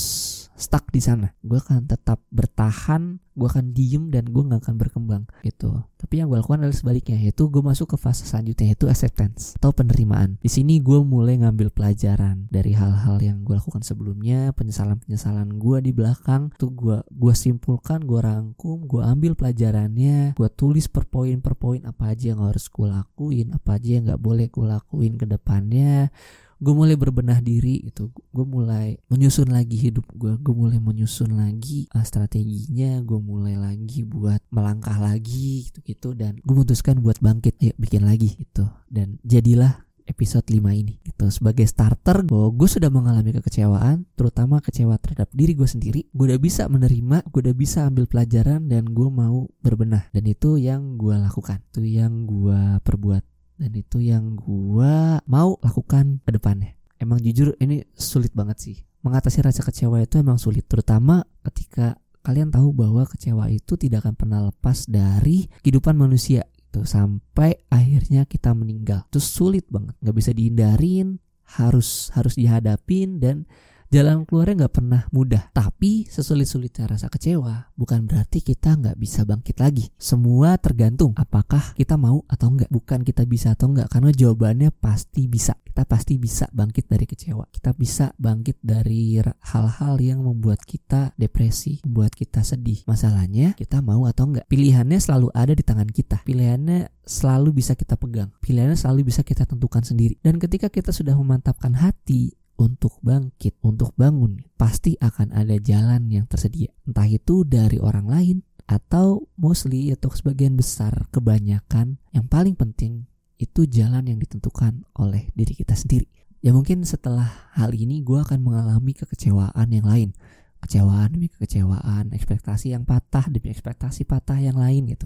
stuck 0.58 0.90
di 0.90 1.00
sana. 1.00 1.32
Gue 1.46 1.62
akan 1.62 1.86
tetap 1.86 2.26
bertahan, 2.34 3.22
gue 3.38 3.48
akan 3.48 3.72
diem 3.72 4.10
dan 4.10 4.26
gue 4.26 4.42
nggak 4.42 4.66
akan 4.66 4.76
berkembang 4.82 5.24
gitu. 5.46 5.86
Tapi 6.02 6.20
yang 6.20 6.28
gue 6.34 6.42
lakukan 6.42 6.66
adalah 6.66 6.74
sebaliknya, 6.74 7.22
yaitu 7.22 7.46
gue 7.48 7.62
masuk 7.62 7.94
ke 7.94 7.98
fase 8.02 8.26
selanjutnya 8.26 8.74
yaitu 8.74 8.90
acceptance 8.90 9.54
atau 9.62 9.70
penerimaan. 9.70 10.42
Di 10.42 10.50
sini 10.50 10.82
gue 10.82 10.98
mulai 11.06 11.38
ngambil 11.38 11.70
pelajaran 11.70 12.50
dari 12.50 12.74
hal-hal 12.74 13.22
yang 13.22 13.46
gue 13.46 13.54
lakukan 13.54 13.86
sebelumnya, 13.86 14.52
penyesalan-penyesalan 14.58 15.62
gue 15.62 15.78
di 15.86 15.92
belakang, 15.94 16.50
tuh 16.58 16.74
gue 16.74 16.98
gue 17.06 17.34
simpulkan, 17.38 18.02
gue 18.02 18.18
rangkum, 18.18 18.90
gue 18.90 19.06
ambil 19.06 19.38
pelajarannya, 19.38 20.34
gue 20.34 20.50
tulis 20.58 20.90
per 20.90 21.06
poin 21.06 21.38
per 21.38 21.54
poin 21.54 21.86
apa 21.86 22.18
aja 22.18 22.34
yang 22.34 22.42
harus 22.42 22.66
gue 22.68 22.90
lakuin, 22.90 23.54
apa 23.54 23.78
aja 23.78 24.02
yang 24.02 24.10
nggak 24.10 24.22
boleh 24.22 24.50
gue 24.50 24.66
lakuin 24.66 25.14
ke 25.22 25.30
depannya 25.30 26.10
gue 26.58 26.74
mulai 26.74 26.98
berbenah 26.98 27.38
diri 27.40 27.86
itu 27.86 28.10
gue 28.10 28.46
mulai 28.46 28.98
menyusun 29.14 29.54
lagi 29.54 29.78
hidup 29.78 30.10
gue 30.18 30.34
gue 30.42 30.54
mulai 30.54 30.82
menyusun 30.82 31.38
lagi 31.38 31.86
uh, 31.94 32.06
strateginya. 32.06 33.02
Gue 33.04 33.20
mulai 33.22 33.56
lagi 33.60 34.08
buat 34.08 34.42
melangkah 34.50 34.98
lagi 34.98 35.70
gitu 35.70 35.80
gitu. 35.86 36.10
Dan 36.18 36.42
gue 36.42 36.54
memutuskan 36.54 37.00
buat 37.02 37.22
bangkit. 37.22 37.60
Ayo 37.62 37.74
bikin 37.78 38.06
lagi 38.06 38.34
gitu. 38.38 38.66
Dan 38.90 39.22
jadilah 39.22 39.86
episode 40.08 40.48
5 40.48 40.64
ini 40.72 40.98
gitu. 41.04 41.28
Sebagai 41.28 41.68
starter 41.68 42.24
gue 42.24 42.44
gue 42.56 42.70
sudah 42.70 42.88
mengalami 42.88 43.36
kekecewaan 43.36 44.08
terutama 44.16 44.64
kecewa 44.64 44.96
terhadap 44.98 45.30
diri 45.36 45.54
gue 45.54 45.68
sendiri. 45.68 46.02
Gue 46.16 46.34
udah 46.34 46.40
bisa 46.40 46.66
menerima 46.72 47.28
gue 47.28 47.40
udah 47.44 47.56
bisa 47.56 47.86
ambil 47.86 48.08
pelajaran 48.08 48.66
dan 48.72 48.88
gue 48.88 49.10
mau 49.12 49.52
berbenah. 49.62 50.10
Dan 50.16 50.26
itu 50.26 50.56
yang 50.58 50.96
gue 50.96 51.14
lakukan. 51.14 51.62
Itu 51.70 51.84
yang 51.84 52.26
gue 52.26 52.82
perbuat 52.82 53.37
dan 53.58 53.72
itu 53.74 54.00
yang 54.00 54.38
gua 54.38 55.22
mau 55.26 55.58
lakukan 55.66 56.22
ke 56.24 56.32
depannya. 56.34 56.78
Emang 56.98 57.22
jujur 57.22 57.54
ini 57.62 57.86
sulit 57.94 58.34
banget 58.34 58.58
sih. 58.58 58.78
Mengatasi 59.06 59.46
rasa 59.46 59.62
kecewa 59.62 60.02
itu 60.02 60.18
emang 60.18 60.42
sulit 60.42 60.66
terutama 60.66 61.22
ketika 61.46 61.98
kalian 62.26 62.50
tahu 62.50 62.74
bahwa 62.74 63.06
kecewa 63.06 63.50
itu 63.54 63.78
tidak 63.78 64.06
akan 64.06 64.16
pernah 64.18 64.40
lepas 64.50 64.90
dari 64.90 65.48
kehidupan 65.62 65.94
manusia 65.94 66.44
itu 66.58 66.84
sampai 66.84 67.56
akhirnya 67.70 68.26
kita 68.26 68.54
meninggal. 68.58 69.06
Itu 69.10 69.22
sulit 69.22 69.70
banget 69.70 69.94
nggak 70.02 70.18
bisa 70.18 70.32
dihindarin 70.34 71.22
harus 71.48 72.12
harus 72.12 72.36
dihadapin 72.36 73.24
dan 73.24 73.48
jalan 73.88 74.27
keluarnya 74.27 74.65
nggak 74.65 74.75
pernah 74.75 75.01
mudah. 75.12 75.50
Tapi 75.56 76.08
sesulit-sulitnya 76.08 76.91
rasa 76.91 77.08
kecewa 77.08 77.72
bukan 77.75 78.03
berarti 78.08 78.44
kita 78.44 78.75
nggak 78.75 78.98
bisa 79.00 79.24
bangkit 79.24 79.58
lagi. 79.60 79.86
Semua 79.96 80.60
tergantung 80.60 81.15
apakah 81.15 81.74
kita 81.75 81.96
mau 81.96 82.24
atau 82.27 82.51
nggak. 82.51 82.70
Bukan 82.72 83.01
kita 83.08 83.24
bisa 83.24 83.56
atau 83.56 83.72
nggak 83.72 83.88
karena 83.91 84.12
jawabannya 84.12 84.70
pasti 84.75 85.25
bisa. 85.25 85.56
Kita 85.63 85.86
pasti 85.86 86.17
bisa 86.17 86.50
bangkit 86.50 86.89
dari 86.89 87.06
kecewa. 87.06 87.46
Kita 87.53 87.70
bisa 87.77 88.10
bangkit 88.17 88.58
dari 88.65 89.22
hal-hal 89.22 89.96
yang 90.01 90.25
membuat 90.25 90.65
kita 90.65 91.13
depresi, 91.13 91.86
membuat 91.86 92.17
kita 92.17 92.41
sedih. 92.41 92.82
Masalahnya 92.89 93.53
kita 93.53 93.86
mau 93.86 94.10
atau 94.10 94.25
nggak. 94.25 94.50
Pilihannya 94.50 94.98
selalu 94.98 95.29
ada 95.38 95.53
di 95.53 95.62
tangan 95.62 95.86
kita. 95.86 96.25
Pilihannya 96.25 96.89
selalu 97.06 97.62
bisa 97.62 97.77
kita 97.77 97.94
pegang. 97.94 98.34
Pilihannya 98.41 98.74
selalu 98.74 99.13
bisa 99.13 99.22
kita 99.22 99.46
tentukan 99.46 99.86
sendiri. 99.86 100.17
Dan 100.20 100.41
ketika 100.41 100.74
kita 100.74 100.89
sudah 100.89 101.13
memantapkan 101.13 101.77
hati, 101.77 102.34
untuk 102.58 102.98
bangkit, 103.06 103.62
untuk 103.62 103.94
bangun, 103.94 104.42
pasti 104.58 104.98
akan 104.98 105.32
ada 105.32 105.56
jalan 105.62 106.10
yang 106.10 106.26
tersedia. 106.26 106.74
Entah 106.90 107.06
itu 107.06 107.46
dari 107.46 107.78
orang 107.78 108.10
lain 108.10 108.38
atau 108.68 109.30
mostly 109.40 109.96
atau 109.96 110.12
sebagian 110.12 110.60
besar 110.60 111.08
kebanyakan 111.16 112.02
yang 112.12 112.28
paling 112.28 112.58
penting 112.58 113.08
itu 113.40 113.64
jalan 113.70 114.04
yang 114.10 114.20
ditentukan 114.20 114.84
oleh 114.98 115.30
diri 115.38 115.54
kita 115.56 115.78
sendiri. 115.78 116.10
Ya 116.42 116.53
mungkin 116.53 116.84
setelah 116.84 117.50
hal 117.53 117.74
ini 117.74 118.01
gue 118.01 118.18
akan 118.18 118.42
mengalami 118.42 118.94
kekecewaan 118.94 119.68
yang 119.72 119.86
lain. 119.88 120.10
Kecewaan 120.58 121.14
demi 121.14 121.29
kekecewaan, 121.29 122.12
ekspektasi 122.18 122.74
yang 122.74 122.81
patah 122.81 123.29
demi 123.29 123.53
ekspektasi 123.53 124.10
patah 124.10 124.42
yang 124.42 124.58
lain 124.58 124.90
gitu. 124.90 125.05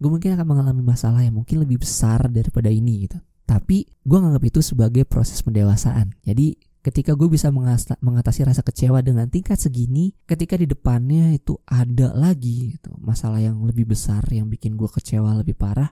Gue 0.00 0.08
mungkin 0.08 0.32
akan 0.36 0.46
mengalami 0.48 0.80
masalah 0.80 1.20
yang 1.20 1.36
mungkin 1.36 1.60
lebih 1.60 1.84
besar 1.84 2.32
daripada 2.32 2.72
ini 2.72 3.04
gitu. 3.04 3.20
Tapi 3.46 3.86
gue 3.86 4.18
nganggap 4.18 4.44
itu 4.48 4.60
sebagai 4.64 5.04
proses 5.06 5.38
pendewasaan. 5.44 6.16
Jadi 6.24 6.58
ketika 6.86 7.18
gue 7.18 7.26
bisa 7.26 7.50
mengatasi 7.98 8.46
rasa 8.46 8.62
kecewa 8.62 9.02
dengan 9.02 9.26
tingkat 9.26 9.58
segini 9.58 10.14
ketika 10.22 10.54
di 10.54 10.70
depannya 10.70 11.34
itu 11.34 11.58
ada 11.66 12.14
lagi 12.14 12.78
gitu, 12.78 12.94
masalah 13.02 13.42
yang 13.42 13.58
lebih 13.66 13.90
besar 13.90 14.22
yang 14.30 14.46
bikin 14.46 14.78
gue 14.78 14.86
kecewa 14.86 15.34
lebih 15.34 15.58
parah 15.58 15.90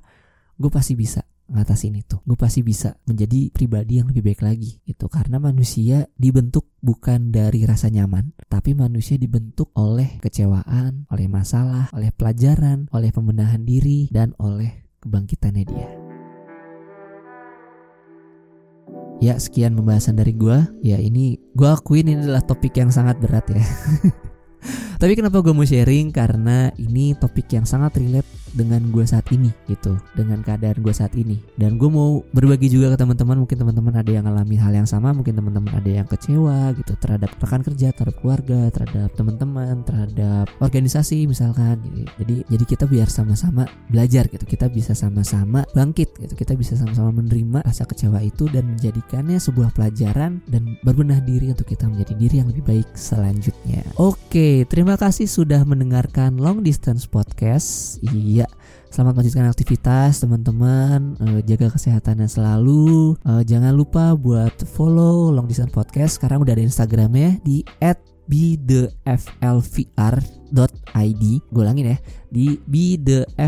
gue 0.54 0.70
pasti 0.70 0.94
bisa 0.94 1.26
ngatasin 1.44 2.00
itu. 2.00 2.16
Gue 2.24 2.38
pasti 2.40 2.64
bisa 2.64 2.96
menjadi 3.04 3.52
pribadi 3.52 4.00
yang 4.00 4.08
lebih 4.08 4.32
baik 4.32 4.40
lagi 4.40 4.80
gitu. 4.88 5.12
Karena 5.12 5.36
manusia 5.36 6.08
dibentuk 6.16 6.72
bukan 6.80 7.34
dari 7.34 7.68
rasa 7.68 7.92
nyaman 7.92 8.32
tapi 8.48 8.72
manusia 8.72 9.16
dibentuk 9.16 9.72
oleh 9.76 10.20
kecewaan 10.20 11.08
oleh 11.08 11.26
masalah 11.28 11.88
oleh 11.96 12.12
pelajaran 12.12 12.92
oleh 12.92 13.08
pembenahan 13.08 13.64
diri 13.64 14.12
dan 14.12 14.36
oleh 14.36 14.84
kebangkitannya 15.00 15.64
dia 15.64 16.03
Ya 19.22 19.38
sekian 19.38 19.78
pembahasan 19.78 20.18
dari 20.18 20.34
gue 20.34 20.58
Ya 20.82 20.98
ini 20.98 21.38
gue 21.54 21.68
akuin 21.68 22.10
ini 22.10 22.26
adalah 22.26 22.42
topik 22.42 22.74
yang 22.76 22.90
sangat 22.90 23.18
berat 23.22 23.46
ya 23.50 23.62
Tapi 24.98 25.12
kenapa 25.18 25.42
gue 25.42 25.54
mau 25.54 25.66
sharing? 25.66 26.14
Karena 26.14 26.70
ini 26.78 27.14
topik 27.18 27.50
yang 27.54 27.66
sangat 27.66 27.98
relate 27.98 28.44
dengan 28.54 28.80
gue 28.94 29.02
saat 29.02 29.26
ini 29.34 29.50
gitu. 29.66 29.98
Dengan 30.14 30.40
keadaan 30.40 30.78
gue 30.80 30.94
saat 30.94 31.12
ini. 31.18 31.42
Dan 31.58 31.76
gue 31.76 31.90
mau 31.90 32.22
berbagi 32.30 32.70
juga 32.70 32.94
ke 32.94 33.02
teman-teman. 33.02 33.42
Mungkin 33.44 33.58
teman-teman 33.58 33.94
ada 33.98 34.10
yang 34.10 34.24
ngalamin 34.24 34.60
hal 34.62 34.72
yang 34.72 34.88
sama. 34.88 35.10
Mungkin 35.10 35.34
teman-teman 35.34 35.74
ada 35.74 35.90
yang 35.90 36.06
kecewa 36.06 36.72
gitu. 36.78 36.94
Terhadap 36.96 37.34
rekan 37.42 37.60
kerja 37.66 37.90
terhadap 37.90 38.16
keluarga 38.22 38.70
terhadap 38.70 39.10
teman-teman 39.18 39.82
terhadap 39.84 40.46
organisasi 40.62 41.26
misalkan 41.26 41.82
gitu. 41.92 42.10
jadi 42.22 42.36
jadi 42.48 42.64
kita 42.64 42.84
biar 42.86 43.08
sama-sama 43.10 43.66
belajar 43.90 44.30
gitu. 44.30 44.46
Kita 44.46 44.70
bisa 44.70 44.94
sama-sama 44.94 45.66
bangkit 45.74 46.14
gitu. 46.22 46.34
Kita 46.38 46.54
bisa 46.54 46.78
sama-sama 46.78 47.10
menerima 47.20 47.66
rasa 47.66 47.84
kecewa 47.84 48.22
itu 48.22 48.46
dan 48.48 48.78
menjadikannya 48.78 49.36
sebuah 49.42 49.74
pelajaran 49.74 50.40
dan 50.46 50.78
berbenah 50.86 51.18
diri 51.26 51.50
untuk 51.50 51.66
kita 51.66 51.90
menjadi 51.90 52.14
diri 52.14 52.34
yang 52.40 52.48
lebih 52.48 52.64
baik 52.64 52.88
selanjutnya. 52.94 53.82
Oke 53.98 54.62
terima 54.70 54.93
kasih 54.96 55.28
sudah 55.30 55.62
mendengarkan 55.66 56.38
long 56.38 56.62
distance 56.64 57.06
podcast 57.08 57.98
iya 58.14 58.46
Selamat 58.94 59.18
melanjutkan 59.18 59.50
aktivitas 59.50 60.22
teman-teman. 60.22 61.18
Uh, 61.18 61.42
jaga 61.42 61.66
kesehatannya 61.66 62.30
selalu. 62.30 63.18
Uh, 63.26 63.42
jangan 63.42 63.74
lupa 63.74 64.14
buat 64.14 64.54
follow 64.70 65.34
Long 65.34 65.50
Distance 65.50 65.74
Podcast. 65.74 66.22
Sekarang 66.22 66.46
udah 66.46 66.54
ada 66.54 66.62
Instagramnya 66.62 67.42
di 67.42 67.66
@btheflvr.id. 68.30 68.94
Gue 71.50 71.62
ulangin 71.66 71.90
ya 71.90 71.98
di 72.30 72.54
btheflvr.id 72.70 73.42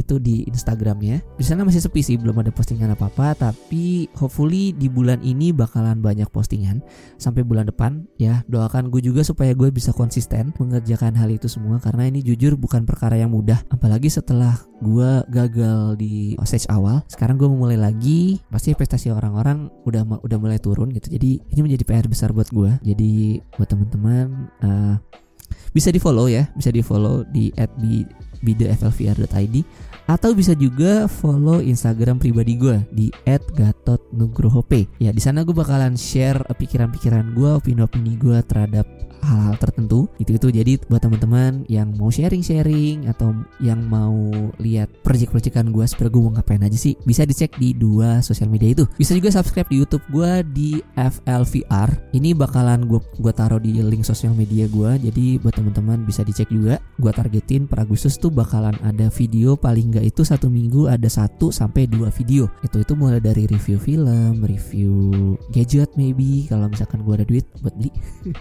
itu 0.00 0.16
di 0.16 0.48
Instagramnya. 0.48 1.20
Di 1.36 1.44
sana 1.44 1.62
masih 1.62 1.84
sepi 1.84 2.00
sih, 2.00 2.16
belum 2.16 2.40
ada 2.40 2.50
postingan 2.50 2.96
apa-apa. 2.96 3.36
Tapi 3.36 4.08
hopefully 4.16 4.72
di 4.72 4.88
bulan 4.88 5.20
ini 5.20 5.52
bakalan 5.52 6.00
banyak 6.00 6.26
postingan 6.32 6.80
sampai 7.20 7.44
bulan 7.44 7.68
depan. 7.68 8.08
Ya 8.16 8.42
doakan 8.48 8.88
gue 8.88 9.04
juga 9.04 9.20
supaya 9.22 9.52
gue 9.52 9.68
bisa 9.68 9.92
konsisten 9.92 10.56
mengerjakan 10.56 11.14
hal 11.14 11.28
itu 11.28 11.46
semua 11.46 11.76
karena 11.78 12.08
ini 12.08 12.24
jujur 12.24 12.56
bukan 12.56 12.88
perkara 12.88 13.20
yang 13.20 13.30
mudah. 13.30 13.60
Apalagi 13.68 14.08
setelah 14.08 14.56
gue 14.80 15.22
gagal 15.28 16.00
di 16.00 16.34
stage 16.48 16.66
awal, 16.72 17.04
sekarang 17.06 17.36
gue 17.36 17.48
memulai 17.48 17.76
lagi. 17.76 18.40
Pasti 18.48 18.72
prestasi 18.72 19.12
orang-orang 19.12 19.68
udah 19.84 20.24
udah 20.24 20.38
mulai 20.40 20.58
turun 20.58 20.90
gitu. 20.90 21.12
Jadi 21.12 21.40
ini 21.52 21.60
menjadi 21.60 21.84
PR 21.84 22.06
besar 22.08 22.32
buat 22.32 22.48
gue. 22.48 22.72
Jadi 22.82 23.38
buat 23.54 23.68
teman-teman. 23.68 24.26
Uh, 24.64 24.96
bisa 25.70 25.94
di 25.94 26.02
follow 26.02 26.26
ya 26.26 26.50
bisa 26.58 26.74
di 26.74 26.82
follow 26.82 27.22
di 27.30 27.54
bideflvr.id 28.42 29.56
atau 30.10 30.34
bisa 30.34 30.58
juga 30.58 31.06
follow 31.06 31.62
Instagram 31.62 32.18
pribadi 32.18 32.58
gue 32.58 32.82
di 32.90 33.06
@gatotnugrohope. 33.30 34.90
Ya 34.98 35.14
di 35.14 35.22
sana 35.22 35.46
gue 35.46 35.54
bakalan 35.54 35.94
share 35.94 36.42
pikiran-pikiran 36.50 37.30
gue, 37.38 37.50
opini-opini 37.54 38.18
gue 38.18 38.42
terhadap 38.42 38.90
hal-hal 39.24 39.54
tertentu. 39.60 40.08
Itu 40.16 40.36
itu 40.36 40.48
jadi 40.50 40.80
buat 40.88 41.04
teman-teman 41.04 41.64
yang 41.68 41.92
mau 41.96 42.08
sharing-sharing 42.08 43.08
atau 43.08 43.36
yang 43.60 43.80
mau 43.86 44.16
lihat 44.58 44.88
project-projectan 45.04 45.70
gue 45.70 45.84
sebenarnya 45.84 46.12
gue 46.12 46.22
mau 46.22 46.32
ngapain 46.36 46.62
aja 46.64 46.78
sih 46.78 46.94
bisa 47.04 47.22
dicek 47.28 47.56
di 47.60 47.76
dua 47.76 48.24
sosial 48.24 48.48
media 48.48 48.72
itu. 48.72 48.84
Bisa 48.96 49.12
juga 49.16 49.32
subscribe 49.32 49.68
di 49.68 49.76
YouTube 49.80 50.04
gue 50.10 50.30
di 50.50 50.70
FLVR 50.96 52.16
ini 52.16 52.32
bakalan 52.32 52.88
gue 52.88 53.00
gue 53.20 53.32
taruh 53.32 53.60
di 53.60 53.78
link 53.80 54.02
sosial 54.02 54.32
media 54.34 54.66
gue 54.66 54.90
jadi 55.10 55.26
buat 55.40 55.54
teman-teman 55.54 56.02
bisa 56.08 56.24
dicek 56.24 56.48
juga. 56.48 56.80
Gue 56.96 57.12
targetin 57.12 57.68
per 57.68 57.84
Agustus 57.84 58.16
tuh 58.16 58.32
bakalan 58.32 58.76
ada 58.84 59.12
video 59.12 59.54
paling 59.56 59.92
nggak 60.00 60.16
itu 60.16 60.24
satu 60.24 60.48
minggu 60.48 60.88
ada 60.88 61.12
satu 61.12 61.52
sampai 61.52 61.84
dua 61.84 62.08
video 62.08 62.48
itu 62.64 62.80
itu 62.80 62.96
mulai 62.96 63.20
dari 63.20 63.44
review 63.44 63.76
film 63.76 64.40
review 64.40 65.36
gadget 65.52 65.92
maybe 66.00 66.48
kalau 66.48 66.72
misalkan 66.72 67.04
gue 67.04 67.20
ada 67.20 67.28
duit 67.28 67.44
buat 67.60 67.76
beli 67.76 67.92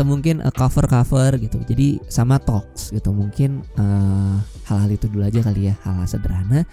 atau 0.00 0.08
mungkin 0.08 0.40
uh, 0.40 0.48
cover-cover 0.48 1.36
gitu. 1.36 1.60
Jadi 1.60 2.00
sama 2.08 2.40
talks 2.40 2.88
gitu. 2.88 3.12
Mungkin 3.12 3.60
uh, 3.76 4.40
hal-hal 4.64 4.96
itu 4.96 5.12
dulu 5.12 5.28
aja 5.28 5.44
kali 5.44 5.68
ya, 5.68 5.76
hal-hal 5.84 6.08
sederhana. 6.08 6.64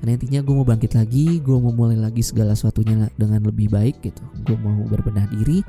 Karena 0.00 0.16
intinya 0.16 0.40
gue 0.40 0.54
mau 0.56 0.64
bangkit 0.64 0.96
lagi, 0.96 1.36
gue 1.44 1.52
mau 1.60 1.68
mulai 1.68 2.00
lagi 2.00 2.24
segala 2.24 2.56
sesuatunya 2.56 3.12
dengan 3.20 3.44
lebih 3.44 3.68
baik 3.68 4.00
gitu. 4.00 4.24
Gue 4.48 4.56
mau 4.56 4.88
berbenah 4.88 5.28
diri. 5.28 5.60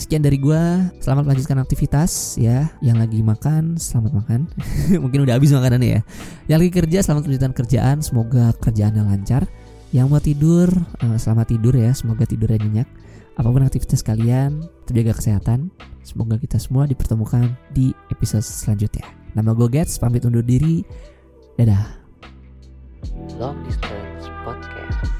Sekian 0.00 0.24
dari 0.24 0.40
gue, 0.40 0.62
selamat 1.04 1.28
melanjutkan 1.28 1.60
aktivitas 1.60 2.40
ya. 2.40 2.72
Yang 2.80 3.04
lagi 3.04 3.20
makan, 3.20 3.76
selamat 3.76 4.12
makan. 4.24 4.40
Mungkin 5.04 5.28
udah 5.28 5.36
habis 5.36 5.52
makanannya 5.52 6.00
ya. 6.00 6.02
Yang 6.48 6.58
lagi 6.64 6.72
kerja, 6.72 6.98
selamat 7.04 7.22
melanjutkan 7.28 7.52
kerjaan. 7.52 7.96
Semoga 8.00 8.56
kerjaannya 8.64 9.04
lancar. 9.04 9.44
Yang 9.92 10.06
mau 10.08 10.22
tidur, 10.24 10.72
uh, 11.04 11.18
selamat 11.20 11.52
tidur 11.52 11.76
ya. 11.76 11.92
Semoga 11.92 12.24
tidurnya 12.24 12.64
nyenyak 12.64 12.88
apa 13.36 13.48
pun 13.52 13.60
aktivitas 13.60 14.00
kalian, 14.00 14.64
terjaga 14.88 15.20
kesehatan. 15.20 15.68
Semoga 16.00 16.40
kita 16.40 16.56
semua 16.56 16.88
dipertemukan 16.88 17.52
di 17.76 17.92
episode 18.08 18.40
selanjutnya. 18.40 19.04
Nama 19.36 19.52
gue 19.52 19.68
Gets, 19.68 20.00
pamit 20.00 20.24
undur 20.24 20.40
diri. 20.40 20.80
Dadah. 21.60 22.00
Long 23.36 23.60
Distance 23.68 24.32
Podcast. 24.48 25.19